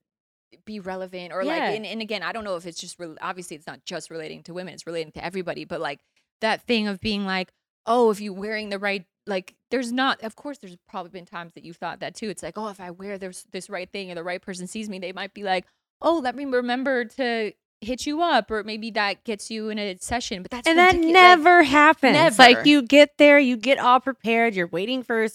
[0.65, 3.55] be relevant or like and, and again i don't know if it's just re- obviously
[3.55, 6.01] it's not just relating to women it's relating to everybody but like
[6.41, 7.53] that thing of being like
[7.85, 11.53] oh if you're wearing the right like there's not of course there's probably been times
[11.53, 14.11] that you've thought that too it's like oh if i wear this this right thing
[14.11, 15.65] or the right person sees me they might be like
[16.03, 17.51] oh let me remember to
[17.83, 20.93] hit you up or maybe that gets you in a session but that's and that
[20.93, 22.13] ridicu- like, never happens.
[22.13, 22.35] never.
[22.43, 25.27] Like you get there, you get all prepared, you're waiting for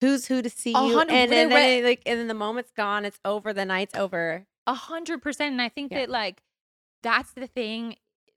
[0.00, 3.04] who's who to see you, and, and then it, like and then the moment's gone.
[3.04, 3.52] It's over.
[3.52, 4.46] The night's over.
[4.66, 5.52] A hundred percent.
[5.52, 6.00] And I think Yeah.
[6.00, 6.42] that like
[7.04, 7.94] that's the thing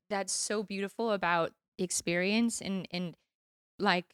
[0.08, 3.16] that's so beautiful about experience and and
[3.80, 4.04] like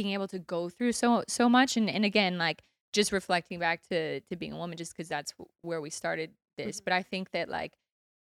[0.00, 2.58] being able to go through so so much and and again like
[2.92, 5.32] just reflecting back to to being a woman just because that's
[5.62, 6.84] where we started this Mhm.
[6.84, 7.72] but i think that like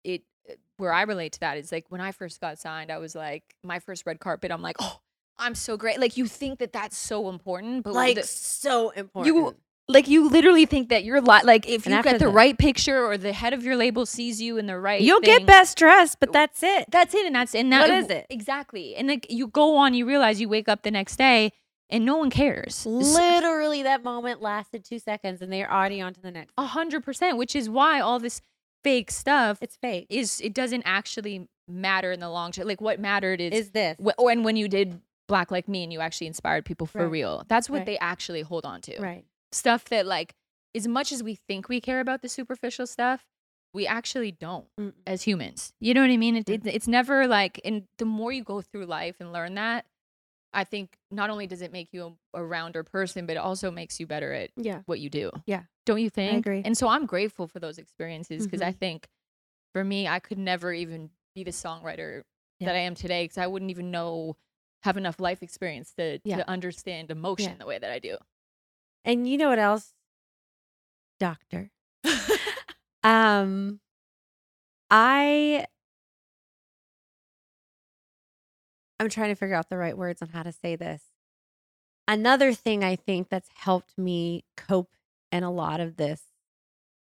[0.04, 2.98] it uh, where i relate to that is like when i first got signed i
[2.98, 5.00] was like my first red carpet i'm like oh
[5.38, 9.56] i'm so great like you think that that's so important but Like the- so important.
[9.88, 12.56] Like you literally think that you're li- like if And you get the the- right
[12.58, 15.46] picture or the head of your label sees you in the right You'll thing, get
[15.46, 16.86] best dressed, but that's it.
[16.90, 18.26] that's it and that's and that What is it?
[18.30, 21.52] exactly and like you go on you realize you wake up the next day
[21.88, 26.20] and no one cares Literally, that moment lasted two seconds, and they're already on to
[26.20, 26.52] the next.
[26.58, 28.40] a hundred percent which is why all this
[28.82, 30.06] fake stuff It's fake.
[30.10, 33.96] is it doesn't actually matter in the long term like what mattered is, Is this?
[34.00, 37.10] wh- when when you did black like me and you actually inspired people for Right.
[37.10, 37.86] real that's what Right.
[37.86, 39.24] they actually hold on to Right.
[39.56, 40.34] Stuff that like
[40.74, 43.26] as much as we think we care about the superficial stuff
[43.74, 44.92] we actually don't Mm.
[45.06, 48.32] as humans you know what i mean it, it, it's never like and the more
[48.32, 49.86] you go through life and learn that
[50.52, 53.70] i think not only does it make you a, a rounder person but it also
[53.70, 54.80] makes you better at Yeah.
[54.86, 55.62] what you do Yeah.
[55.86, 56.62] don't you think I agree.
[56.64, 58.78] and so i'm grateful for those experiences because i Mhm.
[58.78, 59.08] think
[59.74, 62.22] for me i could never even be the songwriter
[62.60, 62.68] Yeah.
[62.68, 64.36] that i am today because i wouldn't even know
[64.82, 66.36] have enough life experience to, Yeah.
[66.36, 68.16] to understand emotion the way that i do
[69.06, 69.94] And you know what else,
[71.18, 71.70] doctor?
[73.04, 73.78] Um,
[74.90, 75.64] I
[78.98, 81.04] I'm trying to figure out the right words on how to say this.
[82.08, 84.90] Another thing I think that's helped me cope
[85.30, 86.22] in a lot of this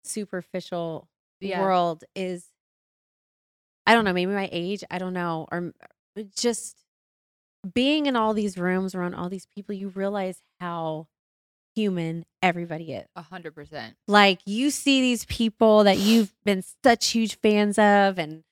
[0.03, 1.59] superficial Yeah.
[1.59, 2.47] world is
[3.85, 5.73] I don't know, maybe my age, I don't know, or
[6.35, 6.85] just
[7.73, 11.07] being in all these rooms around all these people, you realize how
[11.75, 13.07] human everybody is.
[13.15, 13.95] A hundred percent.
[14.07, 18.43] Like you see these people that you've been such huge fans of, and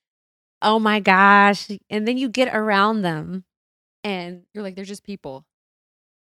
[0.61, 1.69] oh my gosh.
[1.89, 3.45] And then you get around them
[4.03, 5.45] and You're like, they're just people.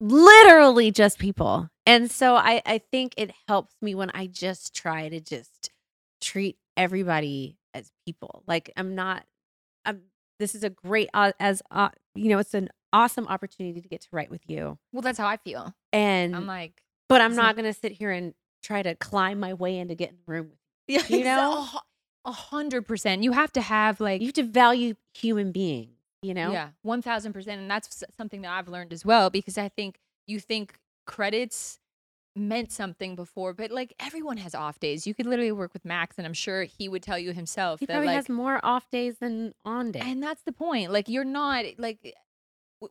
[0.01, 1.69] literally just people.
[1.87, 5.71] And so I, I think it helps me when I just try to just
[6.21, 8.43] treat everybody as people.
[8.47, 9.25] Like I'm not,
[9.85, 10.03] I'm,
[10.39, 14.01] this is a great, uh, as, uh, you know, it's an awesome opportunity to get
[14.03, 14.79] to write with you.
[14.93, 15.75] Well, that's how I feel.
[15.93, 19.39] And, I'm like, but I'm not like- going to sit here and try to climb
[19.41, 20.59] my way into getting in the room with
[21.11, 21.67] yeah, You know?
[22.25, 23.23] a hundred percent.
[23.23, 24.27] You have to have like, you.
[24.27, 25.91] You have to value human beings,
[26.23, 26.53] you know?
[26.53, 29.99] yeah, one thousand percent, and that's something that I've learned as well because I think
[30.27, 31.79] you think credits
[32.37, 35.07] meant something before, but like everyone has off days.
[35.07, 37.87] You could literally work with Max, and I'm sure he would tell you himself He
[37.87, 40.03] that probably like, has more off days than on days.
[40.05, 40.91] and that's the point.
[40.93, 42.15] Like you're not like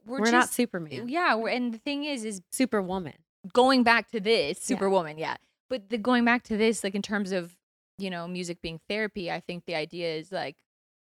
[0.06, 1.08] we're, We're, not Superman.
[1.10, 3.13] Yeah, we're, and the thing is, is Superwoman.
[3.51, 5.36] going back to this superwoman yeah
[5.69, 7.58] but the going back to this like in terms of
[7.97, 10.56] you know music being therapy i think the idea is like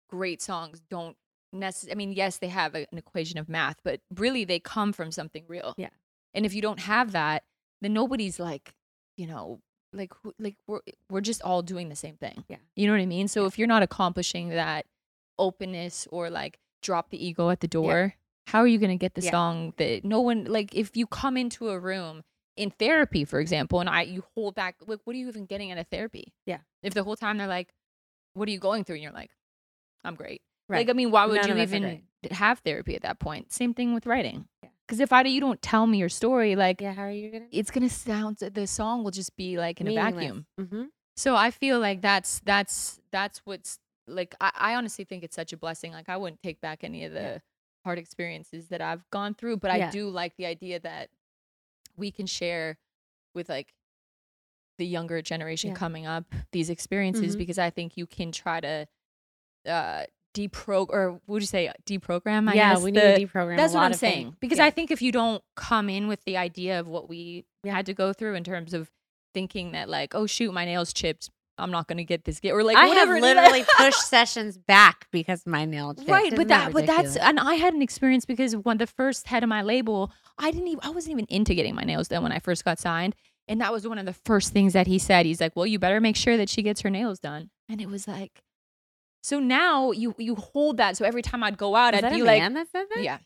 [0.08, 1.16] great songs don't
[1.52, 4.90] necessarily i mean yes they have a- an equation of math but really they come
[4.92, 5.90] from something real Yeah.
[6.32, 7.42] and if you don't have that
[7.82, 8.72] then nobody's like
[9.18, 9.60] you know
[9.92, 12.56] like like we're we're just all doing the same thing Yeah.
[12.74, 14.86] you know what i mean so if you're not accomplishing that
[15.38, 18.14] openness or like drop the ego at the door
[18.50, 19.30] how are you going to get the Yeah.
[19.30, 22.22] song that no one like if you come into a room
[22.56, 25.70] in therapy for example and i you hold back like what are you even getting
[25.72, 26.58] out of therapy Yeah.
[26.82, 27.68] if the whole time they're like
[28.34, 29.30] what are you going through and you're like
[30.04, 30.78] i'm great Right.
[30.78, 33.18] like i mean why would None you of us are even have therapy at that
[33.18, 34.68] point same thing with writing Yeah.
[34.86, 37.46] because if i you don't tell me your story like yeah, how are you gonna
[37.50, 40.84] it's gonna sound the song will just be like in a vacuum Mm-hmm.
[41.16, 45.52] so I feel like that's that's that's what's like I, I honestly think it's such
[45.52, 45.92] a blessing.
[45.92, 47.38] Like I wouldn't take back any of the Yeah.
[47.84, 51.08] Hard experiences that I've gone through, but I do like the idea that
[51.96, 52.78] we can share
[53.34, 53.72] with like
[54.78, 55.76] the younger generation Yeah.
[55.76, 57.38] coming up these experiences Mhm.
[57.38, 58.86] because I think you can try to
[59.66, 63.56] uh deprog or would you say deprogram I yeah, guess, we need the- to deprogram.
[63.56, 64.26] that's a what lot I'm of saying.
[64.28, 64.36] things.
[64.40, 64.66] Because Yeah.
[64.66, 67.74] I think if you don't come in with the idea of what we Yeah.
[67.74, 68.90] had to go through in terms of
[69.34, 72.62] thinking that like, oh shoot, my nails chipped, I'm not gonna get this get or
[72.62, 76.08] like I have literally pushed sessions back because my nail chipped.
[76.08, 79.26] right, Isn't but that, but that's and I had an experience because when the first
[79.28, 82.22] head of my label, I didn't even I wasn't even into getting my nails done
[82.22, 83.14] when I first got signed.
[83.48, 85.26] And that was one of the first things that he said.
[85.26, 87.50] He's like, Well, you better make sure that she gets her nails done.
[87.68, 88.42] And it was like
[89.22, 90.96] so now you you hold that.
[90.96, 92.88] So every time I'd go out, Was I'd that be like, that that?
[93.02, 93.18] Yeah.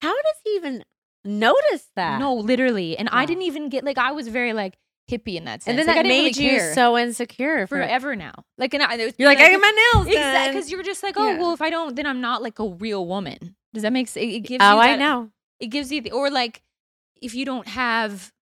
[0.00, 0.84] How does he even
[1.24, 2.18] notice that?
[2.18, 2.96] No, literally.
[2.96, 4.78] And I didn't even get like I was very like
[5.10, 5.68] hippie in that sense.
[5.68, 8.32] And then Like, I that didn't really made you care so insecure for forever now.
[8.58, 11.02] Like and I, was You're like, I people get my nails exactly because you're just
[11.02, 11.38] like, oh Yeah.
[11.38, 13.56] well, if I don't, then I'm not like a real woman.
[13.72, 14.24] Does that make sense?
[14.24, 15.30] It, it gives oh, you I know.
[15.60, 16.62] It gives you the or like
[17.20, 18.32] if you don't have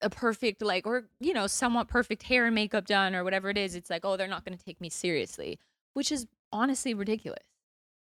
[0.00, 3.56] a perfect like or you know somewhat perfect hair and makeup done or whatever it
[3.56, 5.60] is it's like oh they're not going to take me seriously
[5.92, 7.46] which is honestly ridiculous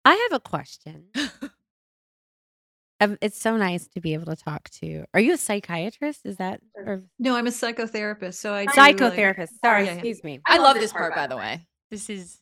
[0.05, 1.05] I have a question.
[3.01, 5.05] Um, it's so nice to be able to talk to.
[5.13, 6.21] Are you a psychiatrist?
[6.25, 8.35] Is that or No, I'm a psychotherapist.
[8.35, 9.49] So I do really- psychotherapist?
[9.63, 9.93] Sorry, Yeah, yeah.
[9.93, 10.41] excuse me.
[10.47, 12.39] i love this part by the way this is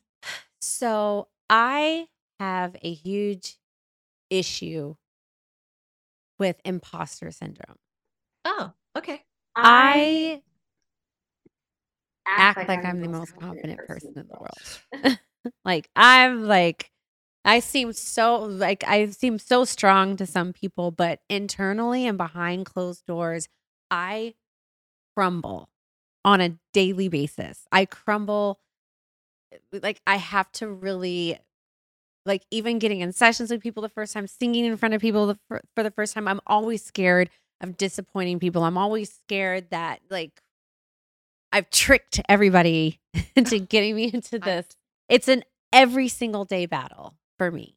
[0.60, 2.06] So I
[2.40, 3.56] have a huge
[4.30, 4.94] issue
[6.38, 7.76] with imposter syndrome.
[8.44, 9.22] Oh, okay.
[9.56, 10.42] I
[12.26, 15.18] act like I'm the most confident person in the world.
[15.64, 16.90] like I'm like
[17.44, 22.66] I seem so like I seem so strong to some people, but internally and behind
[22.66, 23.48] closed doors,
[23.90, 24.34] I
[25.16, 25.68] crumble
[26.24, 27.66] on a daily basis.
[27.72, 28.60] I crumble
[29.52, 31.38] eh, like I have to really
[32.26, 35.28] like even getting in sessions with people the first time, singing in front of people
[35.28, 38.64] the, for, for the first time, I'm always scared of disappointing people.
[38.64, 40.42] I'm always scared that like
[41.52, 43.00] I've tricked everybody
[43.36, 44.66] into getting me into this.
[45.08, 47.76] It's an every single day battle for me.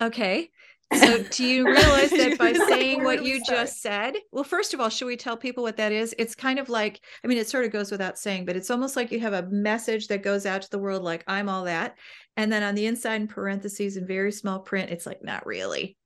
[0.00, 0.50] Okay.
[0.94, 4.14] So do you realize that by saying what you just said?
[4.30, 6.14] Well, first of all, should we tell people what that is?
[6.18, 8.94] It's kind of like, I mean, it sort of goes without saying, but it's almost
[8.94, 11.96] like you have a message that goes out to the world like, I'm all that.
[12.36, 15.96] And then on the inside in parentheses in very small print, it's like, not really.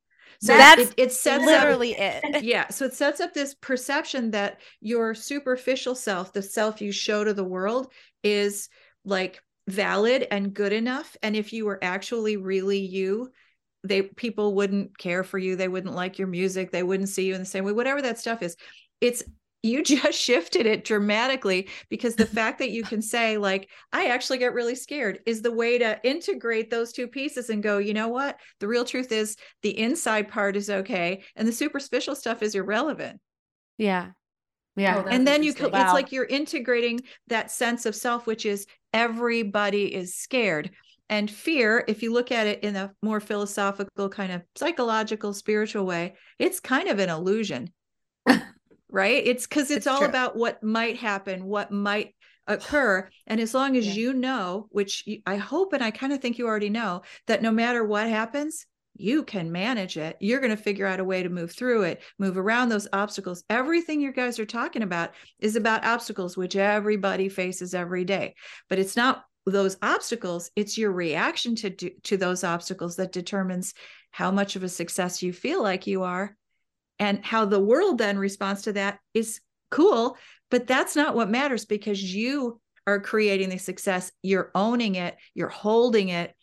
[0.43, 2.43] So That's it, it sets up Literally it.
[2.43, 7.25] yeah so it sets up this perception that your superficial self the self you show
[7.25, 8.71] to the world is
[9.05, 13.31] like valid and good enough and if you were actually really you
[13.85, 17.35] they people wouldn't care for you they wouldn't like your music they wouldn't see you
[17.35, 18.57] in the same way whatever that stuff is
[19.01, 19.23] it's
[19.63, 24.39] you just shifted it dramatically because the fact that you can say like i actually
[24.39, 28.09] get really scared is the way to integrate those two pieces and go you know
[28.09, 32.55] what the real truth is the inside part is okay and the superficial stuff is
[32.55, 33.21] irrelevant
[33.79, 34.11] Yeah.
[34.77, 35.03] Yeah.
[35.05, 35.73] Oh, and then you interesting.
[35.73, 40.71] co- it's like you're integrating that sense of self which is everybody is scared
[41.09, 45.85] and fear if you look at it in a more philosophical kind of psychological spiritual
[45.87, 47.73] way it's kind of an illusion
[48.91, 50.09] right it's because it's, It's all true.
[50.09, 52.15] about what might happen what might
[52.47, 53.93] occur and as long as Yeah.
[53.95, 57.43] you know which you, i hope and i kind of think you already know that
[57.43, 60.17] no matter what happens you can manage it.
[60.21, 63.45] You're going to figure out a way to move through it move around those obstacles.
[63.49, 68.35] Everything you guys are talking about is about obstacles which everybody faces every day.
[68.69, 73.75] But it's not those obstacles it's your reaction to do, to those obstacles that determines
[74.11, 76.37] how much of a success you feel like you are.
[76.99, 80.19] And how the world then responds to that is cool
[80.51, 84.11] but that's not what matters because you are creating the success.
[84.23, 85.17] You're owning it.
[85.35, 86.35] You're holding it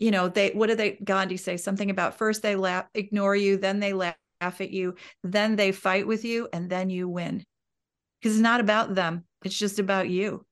[0.00, 1.56] you know they what did they gandhi say?
[1.56, 6.06] Something about first they laugh ignore you then they laugh at you then they fight
[6.06, 7.44] with you and then you win.
[8.20, 10.44] Because it's not about them it's just about you.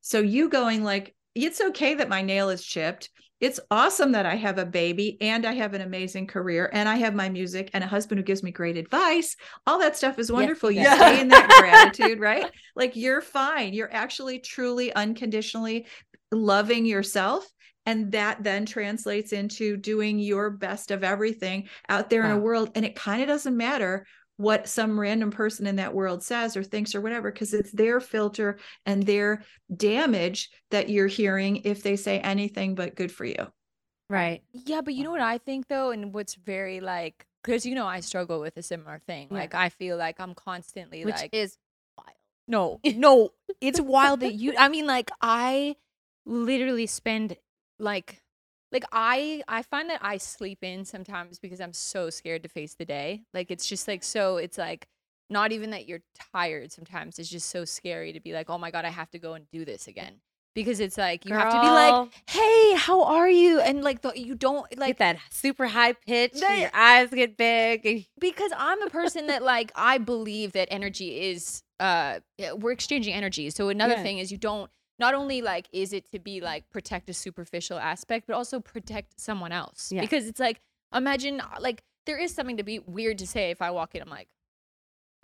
[0.00, 3.10] So you going like it's okay that my nail is chipped.
[3.40, 6.96] It's awesome that i have a baby and i have an amazing career and i
[6.96, 9.36] have my music and a husband who gives me great advice.
[9.66, 10.72] All that stuff is wonderful.
[10.72, 10.98] You yes.
[10.98, 12.50] stay in that gratitude right?
[12.74, 13.74] Like you're fine.
[13.74, 15.86] You're actually truly unconditionally
[16.32, 17.48] loving yourself
[17.88, 22.70] and that then translates into doing your best of everything out there in a world
[22.74, 26.62] and it kind of doesn't matter what some random person in that world says or
[26.62, 29.42] thinks or whatever because it's their filter and their
[29.74, 33.48] damage that you're hearing if they say anything but good for you
[34.10, 34.42] Right.
[34.52, 37.86] Yeah, but you know what I think though, and what's very like, because you know
[37.86, 39.28] I struggle with a similar thing.
[39.30, 39.36] Yeah.
[39.36, 41.58] Like I feel like I'm constantly Which like, is
[41.96, 42.16] wild.
[42.46, 44.54] no, no, it's wild that you.
[44.56, 45.76] I mean, like I
[46.24, 47.36] literally spend
[47.78, 48.22] like,
[48.72, 52.74] like I I find that I sleep in sometimes because I'm so scared to face
[52.74, 53.22] the day.
[53.32, 54.36] Like it's just like so.
[54.36, 54.88] It's like
[55.30, 56.00] not even that you're
[56.34, 56.72] tired.
[56.72, 59.34] Sometimes it's just so scary to be like, oh my god, I have to go
[59.34, 60.20] and do this again.
[60.54, 61.94] Because it's like you have to be like,
[62.26, 63.60] hey, how are you?
[63.60, 66.42] And like the, you don't like like that super high pitch.
[66.42, 68.06] and your eyes get big.
[68.18, 72.20] because I'm a person that like I believe that energy is uh
[72.56, 73.50] we're exchanging energy.
[73.50, 74.02] So another Yeah.
[74.02, 77.78] thing is you don't not only like is it to be like protect a superficial
[77.78, 79.92] aspect, but also protect someone else.
[79.92, 80.00] Yeah.
[80.00, 80.60] Because it's like
[80.94, 84.02] imagine uh, like there is something to be weird to say if I walk in,
[84.02, 84.28] I'm like,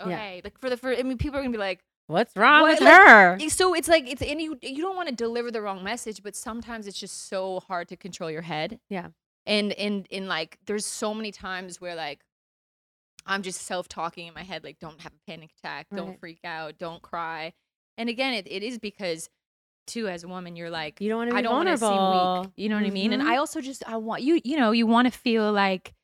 [0.01, 0.07] Yeah.
[0.07, 2.73] okay, like for the first, I mean, people are gonna be like, What's wrong What,
[2.73, 3.39] with like, her?
[3.49, 6.37] so it's like it's and you you don't want to deliver the wrong message, but
[6.37, 8.79] sometimes it's just so hard to control your head.
[8.91, 9.09] Yeah.
[9.47, 12.21] And and in like there's so many times where like
[13.27, 16.41] I'm just self talking in my head, like don't have a panic attack, don't freak
[16.45, 17.55] out, don't cry.
[17.97, 19.31] And again, it, it is because
[19.87, 21.77] too as a woman, you're like You don't want to be I don't want to
[21.77, 22.35] vulnerable.
[22.35, 22.53] seem weak.
[22.57, 23.13] You know what I mean?
[23.13, 23.27] And Mhm.
[23.27, 25.95] I also just I want you, you know, you want to feel like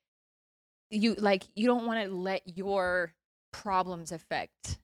[0.90, 3.14] you like you don't want to let your
[3.52, 4.78] problems affect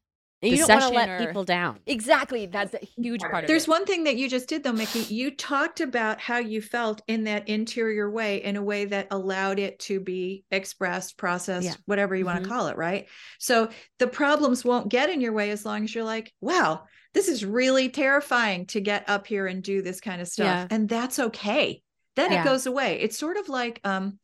[0.46, 1.78] And the you don't want to let or- people down.
[1.86, 4.72] exactly that's a huge part of There's it one thing that you just did though,
[4.72, 5.00] Mickey.
[5.00, 9.58] You talked about how you felt in that interior way in a way that allowed
[9.58, 11.74] it to be expressed, processed, Yeah.
[11.86, 13.06] whatever you want to call it, right?
[13.38, 13.68] So
[13.98, 16.84] the problems won't get in your way as long as you're like, wow,
[17.14, 20.44] this is really terrifying to get up here and do this kind of stuff.
[20.46, 20.66] Yeah.
[20.70, 21.82] And that's okay.
[22.14, 22.42] Then Yeah.
[22.42, 23.00] it goes away.
[23.00, 24.18] It's sort of like um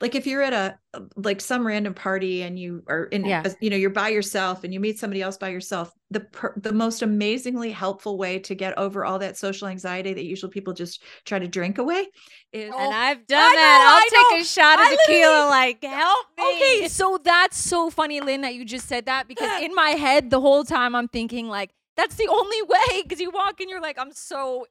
[0.00, 0.78] like if you're at a
[1.16, 3.42] like some random party and you are in Yeah.
[3.44, 6.52] a- you know you're by yourself and you meet somebody else by yourself the per,
[6.56, 10.72] the most amazingly helpful way to get over all that social anxiety that usually people
[10.74, 12.08] just try to drink away
[12.52, 13.86] is And oh, I've done I know, that.
[13.88, 14.42] I'll I take know.
[14.42, 16.56] a shot I of tequila, literally- like, help me.
[16.56, 20.30] Okay, so that's so funny, Lynn, that you just said that because in my head
[20.30, 23.80] the whole time I'm thinking like that's the only way because you walk and you're
[23.80, 24.66] like, I'm so,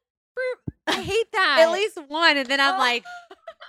[0.87, 1.57] I hate that.
[1.61, 2.37] At least one.
[2.37, 2.79] And then I'm Oh.
[2.79, 3.03] like,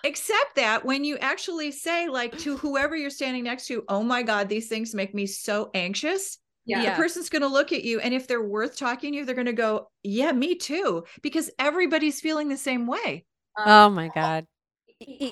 [0.05, 4.23] except that when you actually say like to whoever you're standing next to oh my
[4.23, 6.91] god these things make me so anxious Yeah.
[6.91, 9.35] the person's going to look at you and if they're worth talking to you they're
[9.35, 13.25] going to go yeah me too because everybody's feeling the same way
[13.57, 14.47] um, oh my oh, God.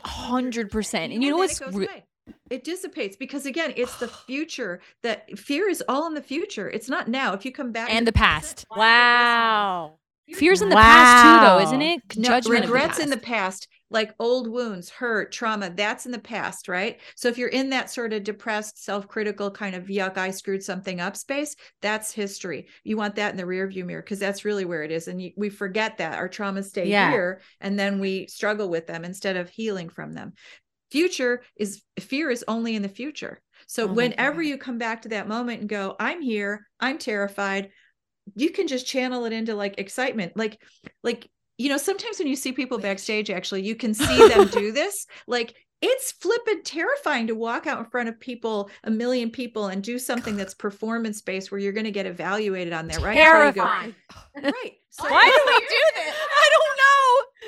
[0.05, 1.13] hundred percent.
[1.13, 2.05] And you know what's it re-
[2.51, 6.89] it dissipates because again it's the future that fear is all in the future it's
[6.89, 8.67] not now if you come back and the past.
[8.77, 9.95] Wow.
[10.35, 12.03] Fears in the past too, though, isn't it?
[12.17, 13.67] No, Judgment of regrets in the past.
[13.91, 17.01] Like old wounds, hurt, trauma, that's in the past, right?
[17.17, 21.01] So if you're in that sort of depressed, self-critical kind of yuck, I screwed something
[21.01, 22.69] up space, that's history.
[22.85, 25.09] You want that in the rear view mirror because that's really where it is.
[25.09, 27.11] And you, we forget that our traumas stay Yeah.
[27.11, 30.35] here and then we struggle with them instead of healing from them.
[30.91, 33.41] Future is fear is only in the future.
[33.67, 37.71] So Oh whenever you come back to that moment and go, I'm here, I'm terrified,
[38.37, 40.37] you can just channel it into like excitement.
[40.37, 40.61] Like,
[41.03, 41.29] like,
[41.61, 45.07] you know, sometimes when you see people backstage, actually, you can see them do this.
[45.27, 49.83] Like, it's flippin' terrifying to walk out in front of people, a million people, and
[49.83, 53.17] do something that's performance based where you're going to get evaluated on that, right?
[53.17, 53.95] So you go, Terrifying.
[54.43, 54.73] right.
[54.93, 56.15] So Why do we do this?
[56.19, 56.77] I don't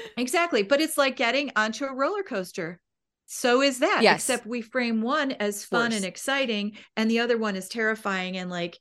[0.07, 0.13] know.
[0.23, 0.63] Exactly.
[0.63, 2.81] But it's like getting onto a roller coaster.
[3.27, 4.21] So is that, Yes.
[4.21, 8.49] except we frame one as fun and exciting, and the other one is terrifying and
[8.49, 8.79] like,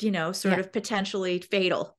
[0.00, 0.60] you know, sort Yeah.
[0.60, 1.96] of potentially fatal.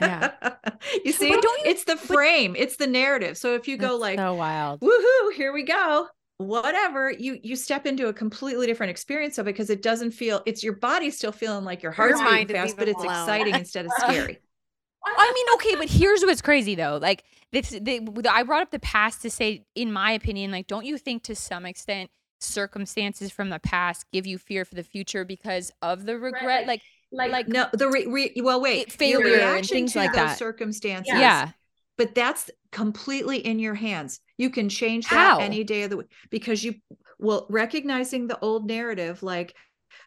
[0.00, 0.32] Yeah.
[1.04, 3.36] you see, you- it's the frame, it's the narrative.
[3.38, 4.80] So if you go like, so wild.
[4.80, 6.08] woohoo, here we go.
[6.38, 10.42] Whatever you you step into a completely different experience of it because it doesn't feel
[10.44, 13.10] it's your body still feeling like your heart's mind beating fast, but it's blown.
[13.10, 14.38] exciting instead of scary.
[15.06, 16.98] I mean, okay, but here's what's crazy though.
[17.00, 20.84] Like this, the, I brought up the past to say, in my opinion, like, don't
[20.84, 22.10] you think to some extent
[22.40, 26.66] circumstances from the past give you fear for the future because of the regret?
[26.66, 26.82] Like,
[27.12, 30.12] like, like No, the re, re, well, wait, failure your and reaction things to like
[30.12, 30.38] those that.
[30.38, 31.12] circumstances.
[31.14, 31.50] yeah.
[31.96, 34.20] but that's completely in your hands.
[34.38, 35.38] You can change that How?
[35.38, 36.74] any day of the week because you
[37.18, 39.54] well recognizing the old narrative like,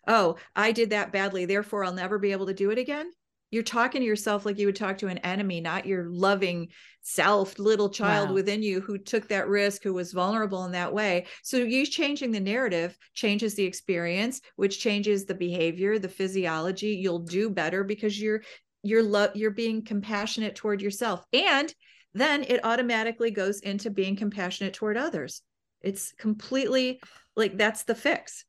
[0.08, 3.12] oh, I did that badly, therefore I'll never be able to do it again.
[3.52, 6.70] You're talking to yourself like you would talk to an enemy, not your loving
[7.02, 8.36] self, little child Wow.
[8.36, 11.26] within you who took that risk, who was vulnerable in that way.
[11.44, 16.96] So you changing the narrative changes the experience, which changes the behavior, the physiology.
[16.96, 18.42] You'll do better because you're
[18.84, 21.74] you're love you're being compassionate toward yourself and
[22.14, 25.42] then it automatically goes into being compassionate toward others
[25.82, 27.02] it's completely
[27.36, 28.46] like that's the fix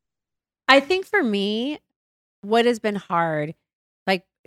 [0.69, 1.81] I think for me,
[2.43, 3.55] what has been hard,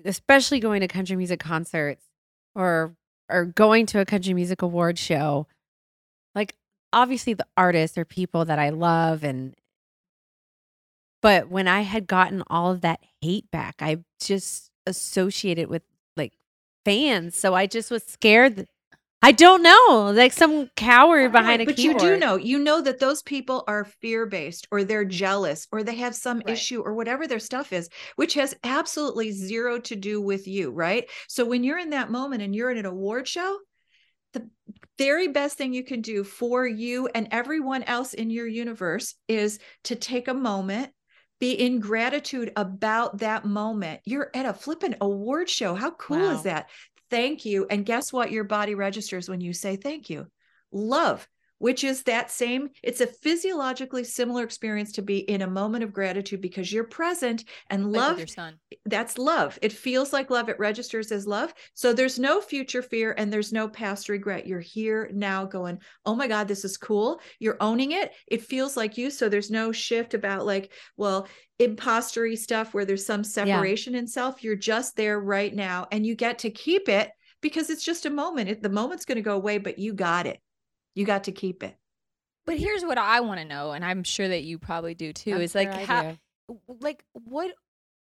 [0.05, 2.03] especially going to country music concerts
[2.55, 2.95] or
[3.29, 5.47] or going to a country music award show,
[6.35, 6.55] like
[6.91, 9.55] obviously the artists are people that I love and
[11.21, 15.83] but when I had gotten all of that hate back, I just associated with
[16.17, 16.33] like
[16.83, 17.37] fans.
[17.37, 18.67] So I just was scared
[19.23, 21.83] I don't know, like some coward behind a but keyboard.
[21.83, 25.95] you do know you know that those people are fear-based or they're jealous or they
[25.95, 26.53] have some Right.
[26.53, 31.09] issue or whatever their stuff is which has absolutely zero to do with you right
[31.27, 33.57] so when you're in that moment and you're at an award show
[34.33, 34.49] the
[34.97, 39.59] very best thing you can do for you and everyone else in your universe is
[39.85, 40.91] to take a moment
[41.39, 46.29] be in gratitude about that moment you're at a flippin' award show how cool Wow.
[46.29, 46.69] is that
[47.13, 47.67] thank you.
[47.69, 50.25] And guess what your body registers when you say thank you?
[50.71, 51.27] Love
[51.63, 55.93] which is that same it's a physiologically similar experience to be in a moment of
[55.93, 58.59] gratitude because you're present and Like love your son.
[58.85, 59.57] that's love.
[59.61, 60.49] It feels like love.
[60.49, 61.53] It registers as love.
[61.73, 64.45] So there's no future fear and there's no past regret.
[64.45, 67.21] You're here now going, oh my God, this is cool.
[67.39, 68.11] You're owning it.
[68.27, 69.09] It feels like you.
[69.09, 71.27] So there's no shift about like, well,
[71.59, 74.43] impostery stuff where there's some separation in self.
[74.43, 77.09] You're just there right now and you get to keep it
[77.41, 78.49] because it's just a moment.
[78.49, 80.39] It, the moment's going to go away, but you got it.
[80.95, 81.77] You got to keep it.
[82.45, 85.35] But here's what I want to know, and I'm sure that you probably do too.
[85.35, 86.17] I'm is like sure I how,
[86.81, 87.51] like what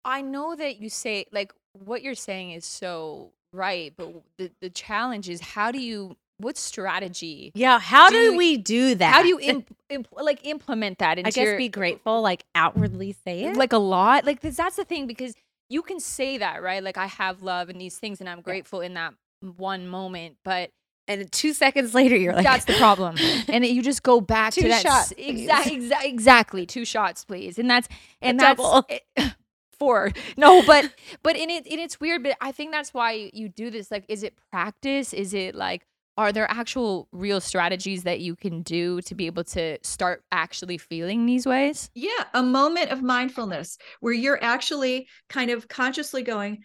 [0.05, 4.71] I know that you say like what you're saying is so right, but the the
[4.71, 7.51] challenge is how do you what strategy?
[7.55, 9.13] Yeah, how do, Do- we do that?
[9.13, 12.45] How do you imp, imp, like implement that into I guess your, be grateful, like
[12.55, 13.57] outwardly say it.
[13.57, 14.25] like a lot?
[14.25, 15.35] Like this, that's the thing because
[15.69, 16.83] you can say that, right?
[16.83, 19.15] Like I have love and these things and I'm grateful in that
[19.57, 20.71] one moment, but
[21.09, 23.17] and two seconds later, you're like, that's the problem.
[23.49, 25.91] and it- you just go back Two to that shots, exactly please.
[25.91, 27.59] exa- exactly two shots please.
[27.59, 27.89] And that's
[28.23, 28.87] and A that's double.
[28.89, 29.35] it-
[29.79, 30.13] four.
[30.37, 30.93] No, but
[31.23, 34.05] but in it and it's weird, but I think that's why you do this like
[34.09, 35.13] is it practice?
[35.13, 35.87] Is it like
[36.17, 40.77] are there actual real strategies that you can do to be able to start actually
[40.77, 41.91] feeling these ways?
[41.95, 46.65] Yeah, a moment of mindfulness where you're actually kind of consciously going,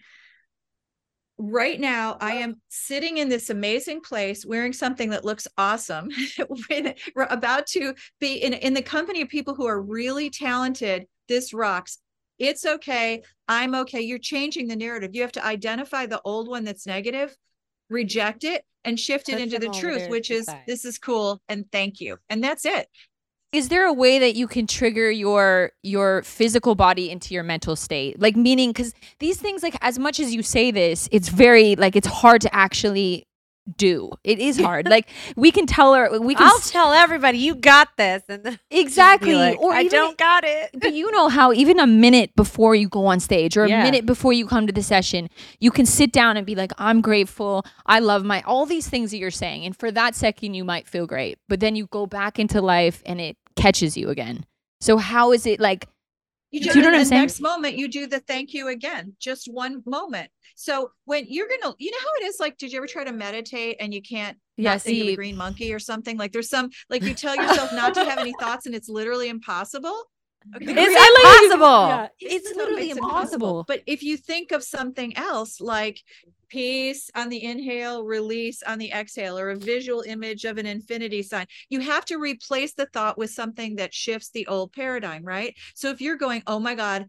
[1.38, 6.08] right now, I am sitting in this amazing place wearing something that looks awesome.
[6.70, 11.06] we're about to be in, in the company of people who are really talented.
[11.28, 11.98] This rocks.
[12.38, 13.22] It's okay.
[13.48, 14.00] I'm okay.
[14.00, 15.14] You're changing the narrative.
[15.14, 17.34] You have to identify the old one that's negative,
[17.88, 20.62] reject it, and shift it into the truth, which is side.
[20.66, 22.18] this is cool and thank you.
[22.28, 22.88] And that's it.
[23.54, 27.76] Is there a way that you can trigger your your physical body into your mental
[27.76, 28.20] state?
[28.20, 31.96] Like meaning because these things like as much as you say this it's very like
[31.96, 33.26] it's hard to actually
[33.78, 34.10] do.
[34.24, 34.86] It is hard.
[34.88, 38.44] Like we can tell her we can I'll s- tell everybody you got this, and
[38.44, 39.34] then just be exactly.
[39.34, 40.68] like, or I even- don't got it.
[40.82, 43.82] but you know how even a minute before you go on stage or a Yeah.
[43.82, 45.30] minute before you come to the session
[45.60, 47.64] you can sit down and be like i'm grateful.
[47.86, 49.64] I love my all these things that you're saying.
[49.64, 51.38] And for that second you might feel great.
[51.48, 54.44] But then you go back into life and it catches you again
[54.80, 55.88] so how is it like
[56.50, 57.22] You Do just you know what I'm the saying?
[57.22, 60.30] next moment you do the thank you again, just one moment.
[60.56, 63.12] So when you're gonna, you know how it is like, did you ever try to
[63.12, 66.16] meditate and you can't Yeah, not think of see- a green monkey or something?
[66.16, 69.28] Like there's some like you tell yourself not to have any thoughts and it's literally
[69.30, 69.98] impossible.
[70.54, 70.66] Okay.
[70.68, 71.88] It's I impossible.
[71.88, 75.98] Yeah, Yes, it's no, literally it's impossible But if you think of something else like
[76.54, 81.20] peace on the inhale, release on the exhale, or a visual image of an infinity
[81.20, 85.56] sign, you have to replace the thought with something that shifts the old paradigm, right?
[85.74, 87.06] So if you're going, oh my God,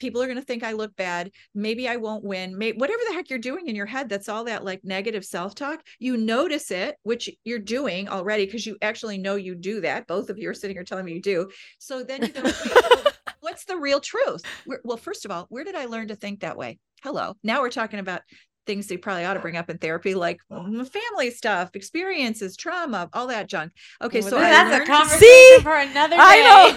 [0.00, 1.30] people are going to think I look bad.
[1.54, 2.58] Maybe I won't win.
[2.58, 5.54] May- whatever the heck you're doing in your head, that's all that like negative self
[5.54, 5.80] talk.
[6.00, 10.08] You notice it, which you're doing already because you actually know you do that.
[10.08, 11.50] Both of you are sitting here telling me you do.
[11.78, 12.42] So then you go,
[13.40, 14.42] what's the real truth?
[14.82, 16.80] Well, first of all, where did I learn to think that way?
[17.04, 17.34] Hello.
[17.44, 18.22] Now we're talking about
[18.68, 22.56] things that you probably ought to bring up in therapy, like mm, family stuff, experiences,
[22.56, 23.72] trauma, all that junk.
[24.00, 25.58] Okay, Well, so that's a learned to- conversation See?
[25.62, 26.22] for another day.
[26.22, 26.76] I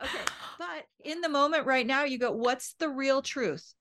[0.04, 0.18] okay.
[0.58, 3.74] But in the moment right now, you go, what's the real truth?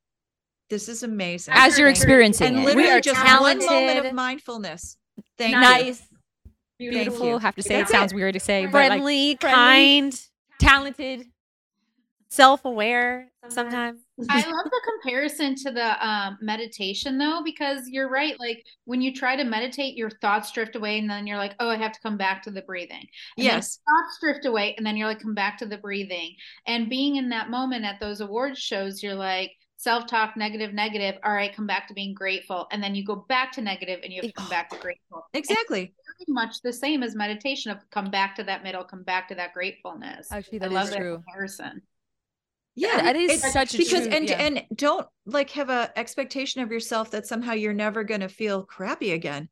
[0.69, 1.53] This is amazing.
[1.57, 4.97] as you're experiencing and it literally are just one moment of mindfulness.
[5.37, 5.59] Thank you.
[5.61, 5.97] nice
[6.79, 7.37] Thank beautiful you.
[7.39, 8.15] have to say That's it sounds it.
[8.15, 9.55] weird to say but like friendly, friendly.
[9.55, 10.21] kind,
[10.59, 11.25] talented
[12.29, 13.27] self-aware.
[13.49, 13.99] Sometimes.
[14.29, 18.39] I love the comparison to the um, meditation though, because you're right.
[18.39, 21.69] Like when you try to meditate, your thoughts drift away, and then you're like, "Oh,
[21.69, 23.05] I have to come back to the breathing."
[23.37, 23.79] And Yes.
[23.87, 26.35] thoughts drift away, and then you're like, "Come back to the breathing."
[26.67, 31.15] And being in that moment at those awards shows, you're like self-talk, negative, negative.
[31.23, 34.11] All right, come back to being grateful, and then you go back to negative, and
[34.11, 35.25] you have to come back to grateful.
[35.33, 35.93] Exactly.
[36.27, 39.53] much the same as meditation of come back to that middle, come back to that
[39.53, 40.27] gratefulness.
[40.31, 41.81] actually I love is that true comparison.
[42.79, 43.01] Yeah.
[43.01, 44.37] that is it's- such a because true- and yeah.
[44.37, 48.63] and don't like have a expectation of yourself that somehow you're never going to feel
[48.63, 49.49] crappy again.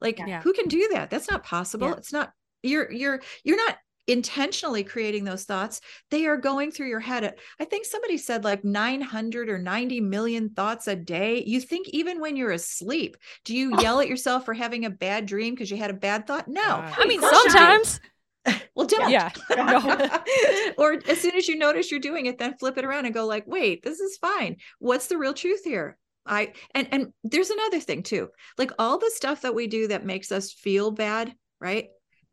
[0.00, 0.42] Like Yeah.
[0.42, 1.10] who can do that?
[1.10, 1.88] That's not possible.
[1.88, 1.94] Yeah.
[1.94, 3.76] It's not you're you're you're not
[4.08, 5.80] intentionally creating those thoughts
[6.12, 10.48] they are going through your head i think somebody said like 900 or 90 million
[10.50, 13.82] thoughts a day you think even when you're asleep do you oh.
[13.82, 16.62] yell at yourself for having a bad dream because you had a bad thought no
[16.62, 16.94] God.
[16.98, 18.00] i mean Of course sometimes
[18.74, 19.10] well don't.
[19.10, 19.30] Yeah.
[20.78, 23.26] Or as soon as you notice you're doing it then flip it around and go
[23.26, 24.56] like wait this is fine.
[24.78, 25.96] What's the real truth here?
[26.26, 28.28] I and and there's another thing too.
[28.58, 31.88] Like all the stuff that we do that makes us feel bad right?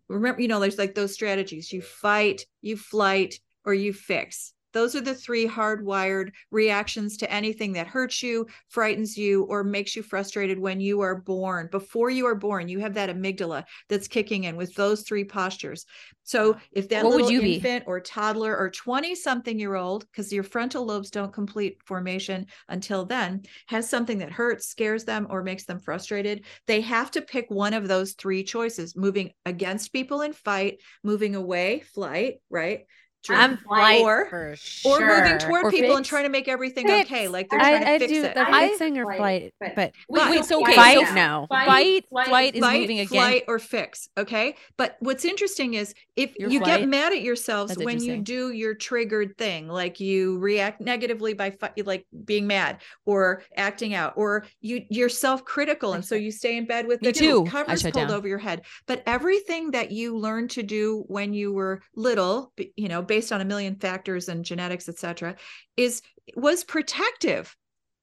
[0.09, 1.72] Remember you know there's like those strategies.
[1.72, 3.36] You fight you flight
[3.66, 9.17] or you fix those are the three hardwired reactions to anything that hurts you, frightens
[9.17, 11.69] you, or makes you frustrated when you are born.
[11.71, 15.86] Before you are born, you have that amygdala that's kicking in with those three postures.
[16.24, 17.55] So if that What little you be?
[17.55, 22.47] infant or toddler or 20 something year old, because your frontal lobes don't complete formation
[22.69, 27.21] until then, has something that hurts, scares them, or makes them frustrated, they have to
[27.21, 32.82] pick one of those three choices moving against people in fight, moving away, flight, right?
[33.30, 34.55] I'm flight or for
[34.86, 37.09] or moving toward Or people and trying to make everything Fix.
[37.09, 38.34] okay, like they're trying to I, I fix do it.
[38.36, 41.13] the I- fixing or Flight, flight, but- but Wait, But- wait, so okay, fight so
[41.13, 41.45] no.
[41.49, 43.07] Fight, flight is fight, moving again.
[43.07, 44.09] flight, or fix.
[44.17, 44.55] Okay.
[44.78, 46.82] But what's interesting is if Your you flight?
[46.82, 51.51] get mad at yourselves when you do your triggered thing, like you react negatively by
[51.51, 56.57] fi- like being mad or acting out, or you you're self-critical, and so you stay
[56.57, 57.45] in bed with Me the too.
[57.45, 58.11] Covers pulled down.
[58.11, 58.61] over your head.
[58.86, 63.41] But everything that you learned to do when you were little, you know, based on
[63.41, 65.36] a million factors and genetics, etc.,
[65.78, 66.01] is
[66.36, 67.55] was protective.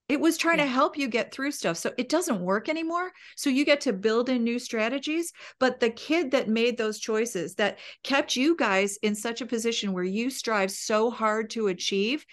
[0.08, 1.78] It was trying to help you get through stuff.
[1.78, 3.10] So it doesn't work anymore.
[3.34, 5.32] So you get to build in new strategies.
[5.58, 9.92] But the kid that made those choices that kept you guys in such a position
[9.92, 12.24] where you strive so hard to achieve,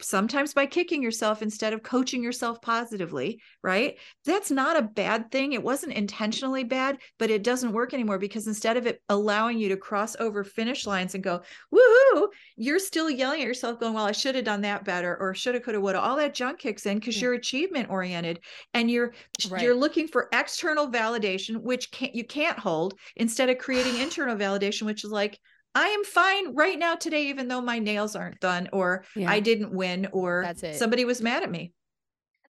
[0.00, 3.98] sometimes by kicking yourself instead of coaching yourself positively, right?
[4.24, 5.52] That's not a bad thing.
[5.52, 9.68] It wasn't intentionally bad, but it doesn't work anymore because instead of it allowing you
[9.70, 11.42] to cross over finish lines and go,
[11.74, 15.34] woohoo, you're still yelling at yourself, going, Well, I should have done that better, or
[15.34, 16.00] shoulda, coulda, woulda.
[16.00, 17.22] All that junk kicks in because Yeah.
[17.22, 18.40] you're achievement oriented
[18.74, 19.12] and you're
[19.50, 19.62] Right.
[19.62, 24.82] you're looking for external validation, which can't you can't hold, instead of creating internal validation,
[24.82, 25.38] which is like,
[25.74, 29.30] I am fine right now today, even though my nails aren't done, or Yeah.
[29.30, 30.76] I didn't win, or That's it.
[30.76, 31.72] somebody was mad at me.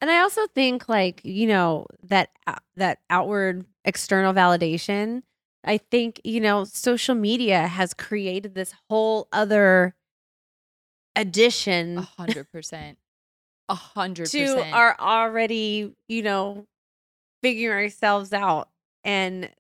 [0.00, 5.22] And I also think like, you know, that uh, that outward external validation,
[5.64, 9.94] I think, you know, social media has created this whole other
[11.16, 11.98] addition.
[11.98, 12.98] A hundred percent.
[13.68, 16.66] A hundred to our already, you know,
[17.42, 18.68] figuring ourselves out
[19.04, 19.50] and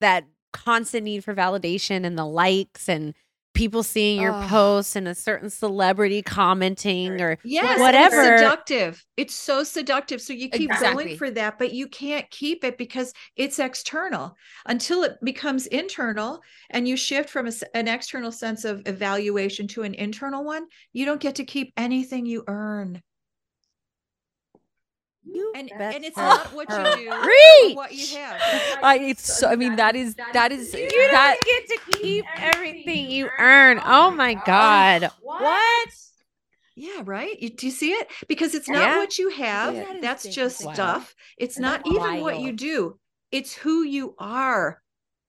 [0.00, 3.14] that constant need for validation and the likes and
[3.54, 4.48] people seeing your Ugh.
[4.48, 8.22] posts and a certain celebrity commenting or Yes, whatever.
[8.22, 9.04] It's seductive.
[9.16, 10.22] It's so seductive.
[10.22, 11.04] So you keep Exactly.
[11.04, 14.34] going for that, but you can't keep it because it's external
[14.66, 16.40] until it becomes internal
[16.70, 20.66] and you shift from a an external sense of evaluation to an internal one.
[20.92, 23.02] You don't get to keep anything you earn.
[25.24, 27.76] You And, and it's not what you do, Preach!
[27.76, 28.40] what you have.
[28.82, 31.36] I, it's so, I mean, that is that is You that.
[31.36, 33.78] don't get to keep everything you earn.
[33.78, 35.10] Oh, oh my god.
[35.22, 35.88] What?
[36.74, 37.40] Yeah, right.
[37.40, 38.08] You, do you see it?
[38.28, 38.96] Because it's not Yeah.
[38.98, 39.74] what you have.
[39.74, 40.72] Is That's just Wow.
[40.72, 41.14] stuff.
[41.36, 42.98] It's That's not even what you do.
[43.30, 44.82] It's who you are.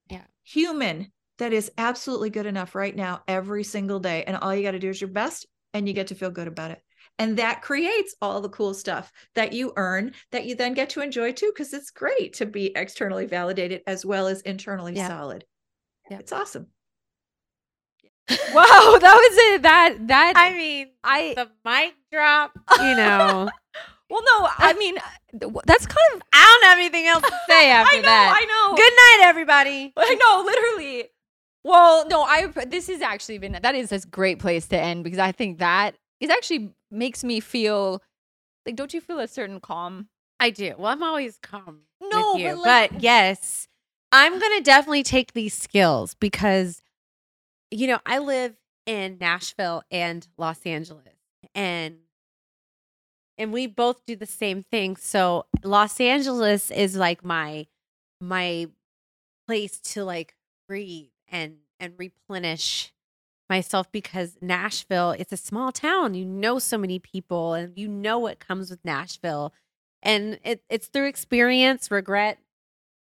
[0.09, 0.23] Yeah.
[0.43, 4.23] Human that is absolutely good enough right now every single day.
[4.23, 6.47] And all you got to do is your best and you get to feel good
[6.47, 6.81] about it.
[7.20, 11.01] And that creates all the cool stuff that you earn that you then get to
[11.01, 15.07] enjoy too, because it's great to be externally validated as well as internally Yeah.
[15.07, 15.45] solid.
[16.09, 16.20] Yeah.
[16.20, 16.68] It's awesome.
[18.53, 19.61] Wow, that was it.
[19.64, 23.49] That that I mean, I the mic drop, you know.
[24.09, 24.95] well, no, I mean
[25.66, 28.39] that's kind of I don't have anything else to say after I know, that.
[28.41, 28.76] I know.
[28.76, 29.93] Good night, everybody.
[29.97, 31.09] I know, literally.
[31.66, 35.20] Well, no, I this is actually been that is a great place to end because
[35.20, 38.01] I think that it actually makes me feel
[38.65, 40.07] like don't you feel a certain calm?
[40.39, 40.74] I do.
[40.78, 43.67] Well, I'm always calm No, you, but, like- but yes,
[44.11, 46.82] I'm gonna definitely take these skills because,
[47.71, 48.55] you know, I live
[48.86, 51.15] in Nashville and Los Angeles,
[51.55, 51.97] and
[53.38, 54.95] and we both do the same thing.
[54.95, 57.67] So Los Angeles is like my
[58.21, 58.67] my
[59.47, 60.36] place to like
[60.67, 62.92] breathe and and replenish
[63.53, 66.15] myself because Nashville it's a small town.
[66.15, 69.53] You know so many people and you know what comes with Nashville.
[70.01, 72.39] And it, it's through experience, regret,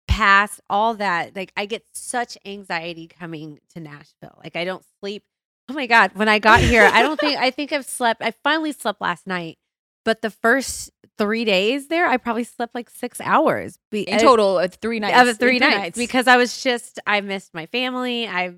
[0.08, 1.36] past, all that.
[1.36, 4.40] Like I get such anxiety coming to Nashville.
[4.42, 5.24] Like I don't sleep.
[5.70, 6.12] Oh my God.
[6.14, 8.22] When I got here, I don't think I think I've slept.
[8.22, 9.58] I finally slept last night.
[10.06, 13.78] But the first three days there, I probably slept like six hours.
[13.92, 15.20] Be- In total, uh, of three nights.
[15.20, 18.26] of in three, nights, because I was just I missed my family.
[18.26, 18.54] I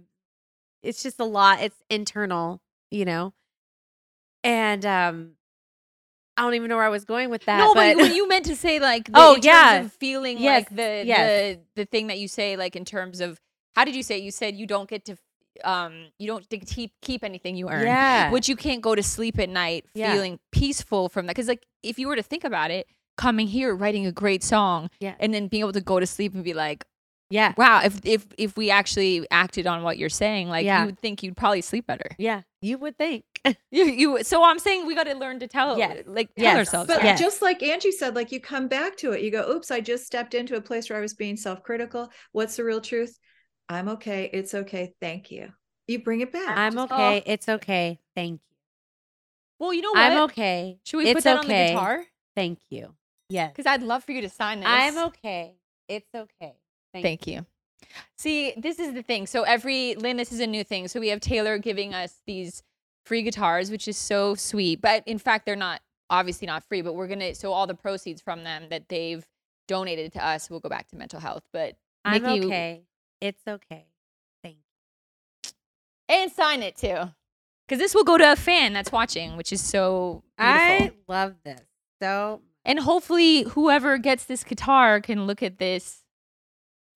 [0.84, 1.62] it's just a lot.
[1.62, 2.62] It's internal,
[2.92, 3.34] you know.
[4.44, 5.32] And um
[6.38, 7.58] I don't even know where I was going with that.
[7.58, 9.90] no, but, but you meant to say like the, Oh, yeah.
[10.00, 11.56] feeling Yes, like the yes.
[11.76, 13.40] the the thing that you say like in terms of
[13.76, 14.24] how did you say it?
[14.24, 15.18] you said you don't get to
[15.66, 17.84] um you don't keep keep anything you earn.
[17.86, 20.14] yeah, which you can't go to sleep at night Yeah.
[20.14, 23.76] feeling peaceful from that because like if you were to think about it coming here
[23.76, 25.16] writing a great song Yeah.
[25.20, 26.86] and then being able to go to sleep and be like
[27.30, 30.80] yeah, wow if if if we actually acted on what you're saying like Yeah.
[30.82, 32.42] you would think you'd probably sleep better yeah.
[32.62, 33.24] You would think.
[33.72, 36.04] you, you so i'm saying we got to learn to tell Yes.
[36.08, 36.58] like tell Yes.
[36.58, 37.04] ourselves But.
[37.04, 37.20] Yes.
[37.20, 40.06] just like Angie said, like you come back to it, you go, oops, I just
[40.06, 42.10] stepped into a place where I was being self critical.
[42.34, 43.18] What's the real truth?
[43.70, 44.30] I'm okay.
[44.34, 44.94] It's okay.
[45.00, 45.50] Thank you.
[45.88, 46.58] You bring it back.
[46.58, 47.24] I'm Just- okay.
[47.26, 48.00] It's okay.
[48.16, 48.56] Thank you.
[49.60, 50.80] well you know what I'm okay.
[50.84, 51.54] should we it's put that okay.
[51.62, 52.04] on the guitar
[52.36, 52.94] Thank you.
[53.30, 53.52] Yes.
[53.56, 55.56] because i'd love for you to sign this I'm okay.
[55.88, 56.56] It's okay.
[56.94, 57.46] Thank, thank you
[58.18, 59.28] See, this is the thing.
[59.28, 60.88] So every Lynn, this is a new thing.
[60.88, 62.64] So we have Taylor giving us these
[63.06, 64.82] free guitars, which is so sweet.
[64.82, 66.82] But in fact, they're not obviously not free.
[66.82, 69.26] But we're gonna so all the proceeds from them that they've
[69.68, 71.44] donated to us will go back to mental health.
[71.54, 72.82] But I'm Nikki- okay.
[73.22, 73.86] It's okay.
[74.44, 75.52] Thank you.
[76.08, 76.98] and sign it too,
[77.68, 80.58] because this will go to a fan that's watching, which is so beautiful.
[80.58, 81.62] I love this.
[82.02, 86.04] So And hopefully, whoever gets this guitar can look at this.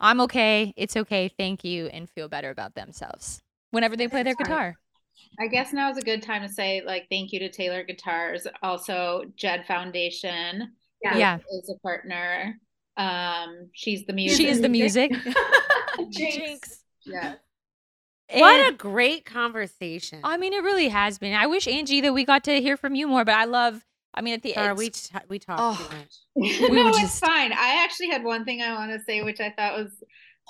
[0.03, 0.73] I'm okay.
[0.77, 1.29] It's okay.
[1.37, 3.41] Thank you, and feel better about themselves
[3.71, 4.75] whenever they play their guitar.
[5.39, 8.45] I guess now is a good time to say like thank you to Taylor Guitars,
[8.61, 10.73] also Jed Foundation.
[11.03, 11.37] who Yeah.
[11.37, 12.59] is a partner.
[12.97, 14.37] Um, she's the music.
[14.37, 15.11] She is the music.
[16.09, 16.83] Jinx.
[17.05, 17.35] Yeah.
[18.31, 20.19] what a great conversation.
[20.23, 21.33] I mean, it really has been.
[21.33, 23.83] I wish Angie that we got to hear from you more, but I love.
[24.13, 25.89] I mean, at the end, we t- we talked Oh.
[25.89, 26.61] too much.
[26.71, 27.51] no, were it's just- fine.
[27.51, 29.91] I actually had one thing I want to say, which I thought was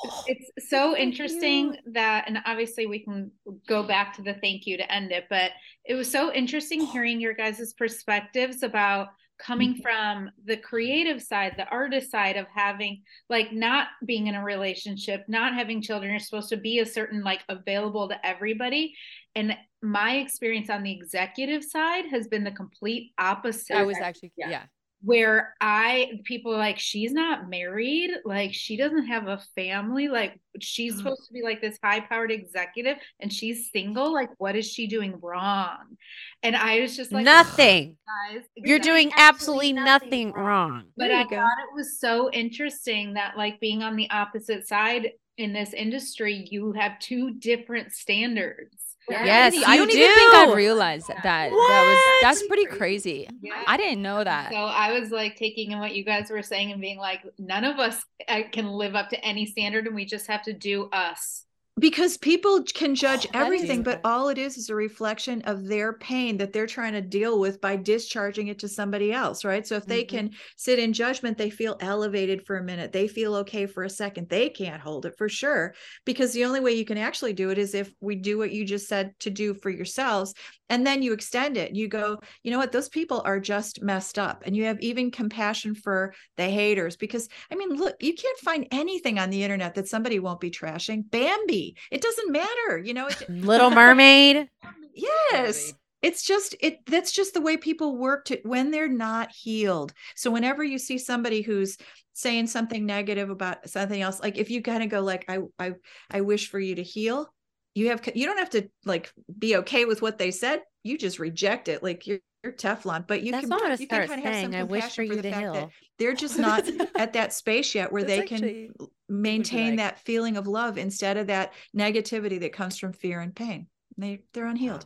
[0.28, 1.93] it's so interesting you.
[1.93, 3.32] that, and obviously we can
[3.68, 5.51] go back to the thank you to end it, but
[5.86, 9.09] it was so interesting hearing your guys' perspectives about
[9.39, 9.82] coming mm-hmm.
[9.82, 15.26] from the creative side, the artist side of having like not being in a relationship,
[15.28, 16.11] not having children.
[16.11, 18.93] You're supposed to be a certain like available to everybody.
[19.36, 24.31] And my experience on the executive side has been the complete opposite I was actually,
[24.38, 24.49] Yeah.
[24.49, 24.63] yeah.
[25.01, 30.39] where I people are like she's not married, like she doesn't have a family, like
[30.61, 30.99] she's mm-hmm.
[30.99, 35.19] supposed to be like this high-powered executive and she's single, like what is she doing
[35.21, 35.97] wrong?
[36.43, 37.97] And I was just like nothing.
[38.31, 40.86] guys, You're doing absolutely nothing wrong.
[40.95, 41.36] But I go.
[41.36, 46.47] thought it was so interesting that like being on the opposite side in this industry,
[46.49, 48.77] you have two different standards.
[49.10, 51.24] Yes, I don't you even think I realized that.
[51.24, 52.22] That was What?
[52.22, 53.28] that's pretty crazy.
[53.41, 53.64] Yeah.
[53.68, 54.51] I didn't know that.
[54.51, 57.64] So I was like taking in what you guys were saying and being like, none
[57.66, 60.89] of us uh, can live up to any standard, and we just have to do
[60.91, 61.45] us.
[61.80, 65.93] Because people can judge Oh, everything but all it is is a reflection of their
[65.93, 69.65] pain that they're trying to deal with by discharging it to somebody else right?
[69.65, 70.03] So if they Mhm.
[70.03, 72.91] can sit in judgment they feel elevated for a minute.
[72.91, 74.30] They feel okay for a second.
[74.30, 75.74] They can't hold it for sure
[76.05, 78.65] because the only way you can actually do it is if we do what you
[78.65, 80.34] just said to do for yourselves
[80.74, 81.76] and then you extend it.
[81.76, 82.71] You go you know what?
[82.71, 84.41] Those people are just messed up.
[84.45, 88.67] And you have even compassion for the haters because i mean look you can't find
[88.71, 91.09] anything on the internet that somebody won't be trashing.
[91.11, 91.76] Bambi.
[91.91, 93.07] It doesn't matter you know?
[93.07, 94.49] It, Little Mermaid.
[94.95, 95.74] yes.
[96.01, 99.93] It's just it that's just the way people work to when they're not healed.
[100.15, 101.78] So whenever you see somebody who's
[102.13, 105.74] saying something negative about something else like if you kind of go like i i
[106.11, 107.32] i wish for you to heal
[107.76, 111.19] you have you don't have to like be okay with what they said you just
[111.19, 114.26] reject it like you're, you're teflon but you That's can what you can kind of
[114.26, 114.55] have some saying.
[114.55, 116.65] I wish compassion for you the to fact that they're just not
[116.95, 118.69] at that space yet where they can
[119.09, 119.78] maintain like.
[119.78, 123.67] that feeling of love instead of that negativity that comes from fear and pain
[123.97, 124.86] they they're unhealed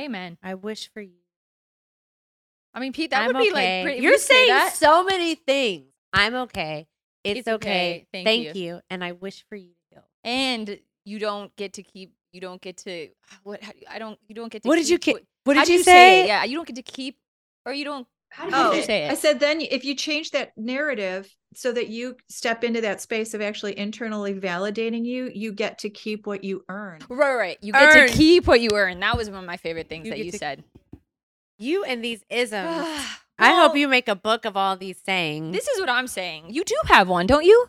[0.00, 0.36] Amen.
[0.42, 1.12] I wish for you.
[2.74, 5.34] I mean, Pete, that I'm would be like pretty, You're you say saying so many
[5.34, 5.86] things.
[6.12, 6.86] I'm okay.
[7.24, 7.54] It's, It's okay.
[7.54, 8.06] okay.
[8.12, 8.62] Thank Thank, you.
[8.62, 8.80] you.
[8.90, 10.04] And I wish for you to heal.
[10.24, 12.12] and you don't get to keep.
[12.32, 13.08] You don't get to
[13.44, 13.62] what?
[13.62, 14.18] how- I don't.
[14.28, 14.68] You don't get to.
[14.68, 16.24] What did you keep ki- What did you, you say?
[16.24, 16.26] it?
[16.26, 17.16] Yeah, you don't get to keep,
[17.64, 18.06] or you don't.
[18.30, 19.12] How How Oh, did you say it?
[19.12, 23.32] I said then if you change that narrative so that you step into that space
[23.34, 26.98] of actually internally validating you, you get to keep what you earn.
[27.08, 27.58] Right, right.
[27.62, 28.08] You get Earn.
[28.08, 28.98] to keep what you earn.
[29.00, 30.64] That was one of my favorite things You that you to- said.
[31.58, 32.52] You and these isms.
[33.38, 35.54] I hope you make a book of all these sayings.
[35.54, 36.46] This is what I'm saying.
[36.50, 37.68] You do have one, don't you?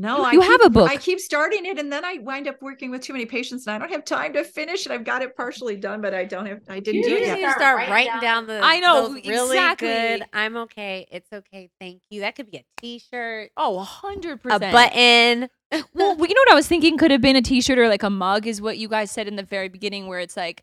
[0.00, 0.88] No, You- I you keep, have a book.
[0.88, 3.74] I keep starting it and then I wind up working with too many patients and
[3.74, 4.92] I don't have time to finish it.
[4.92, 7.34] I've got it partially done, but I don't have I didn't you do just it
[7.34, 9.88] need to start writing down, the I know, really exactly.
[9.88, 10.22] good.
[10.32, 11.06] I'm okay.
[11.10, 11.68] It's okay.
[11.80, 12.20] Thank you.
[12.20, 14.64] That could be a T-shirt, Oh, hundred a percent.
[14.64, 15.48] A button.
[15.94, 18.08] well, you know what I was thinking could have been a T-shirt or like a
[18.10, 20.62] mug, is what you guys said in the very beginning, where it's like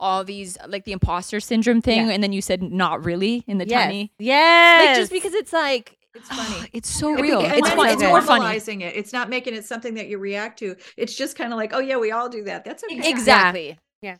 [0.00, 2.12] all these like the imposter syndrome thing, Yeah.
[2.12, 3.82] and then you said not really in the yes.
[3.82, 4.86] tiny, Yes.
[4.86, 6.68] like just because it's like It's funny.
[6.72, 7.40] it's so real.
[7.40, 7.88] beca- and It's then fun.
[7.88, 8.08] It's good.
[8.08, 8.44] more funny.
[8.44, 8.96] normalizing it.
[8.96, 10.76] It's not making it something that you react to.
[10.96, 12.64] It's just kind of like, oh yeah, we all do that.
[12.64, 13.08] That's okay.
[13.08, 13.78] Exactly.
[14.02, 14.16] Yeah.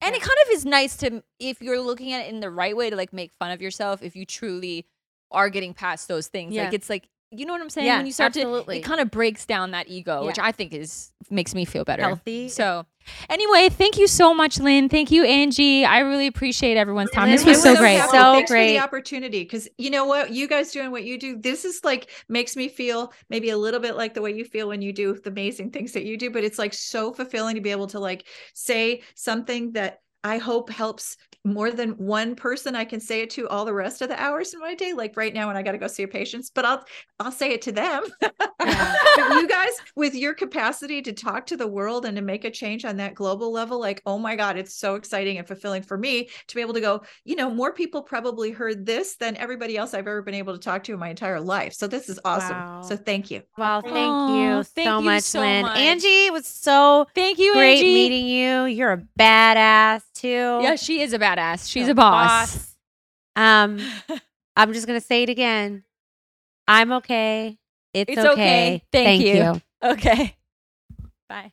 [0.00, 2.76] And it kind of is nice to if you're looking at it in the right
[2.76, 4.86] way to like make fun of yourself if you truly
[5.30, 6.54] are getting past those things.
[6.54, 6.64] Yeah.
[6.64, 7.86] Like it's like you know what I'm saying?
[7.86, 8.76] Yeah, when you start absolutely.
[8.76, 11.84] to it kind of breaks down that ego, which I think is makes me feel
[11.84, 12.02] better.
[12.02, 12.48] Healthy.
[12.48, 12.86] So
[13.28, 14.88] anyway, thank you so much, Lynn.
[14.88, 15.84] Thank you, Angie.
[15.84, 17.24] I really appreciate everyone's time.
[17.28, 17.96] Lynn, This we was so so great.
[17.96, 18.10] happy.
[18.10, 18.72] So Thanks for great.
[18.72, 22.10] the opportunity because you know what you guys doing what you do this is like
[22.28, 25.14] makes me feel maybe a little bit like the way you feel when you do
[25.14, 27.98] the amazing things that you do but it's like so fulfilling to be able to
[28.00, 32.76] like say something that I hope helps more than one person.
[32.76, 34.92] I can say it to all the rest of the hours in my day.
[34.92, 36.84] Like right now when I got to go see a patient, but I'll
[37.18, 38.04] I'll say it to them.
[38.20, 38.28] Yeah.
[38.58, 42.50] but you guys with your capacity to talk to the world and to make a
[42.50, 45.96] change on that global level, like, oh my God, it's so exciting and fulfilling for
[45.96, 49.78] me to be able to go, you know, more people probably heard this than everybody
[49.78, 51.72] else I've ever been able to talk to in my entire life.
[51.72, 52.56] So this is awesome.
[52.56, 52.82] Wow.
[52.82, 53.42] So thank you.
[53.56, 55.62] Well, thank Aw, you thank so you much, so Lynn.
[55.62, 55.78] much.
[55.78, 57.94] Angie it was so Thank you, great Angie.
[57.94, 58.64] meeting you.
[58.64, 60.28] You're a badass too.
[60.62, 61.68] Yeah, she is a badass.
[61.68, 62.74] She's You're a boss.
[63.36, 63.80] Um,
[64.56, 65.84] I'm just gonna say it again.
[66.68, 67.58] I'm okay.
[67.92, 68.84] It's, It's okay.
[68.92, 69.60] Thank you.
[69.82, 70.36] Okay.
[71.26, 71.52] Bye.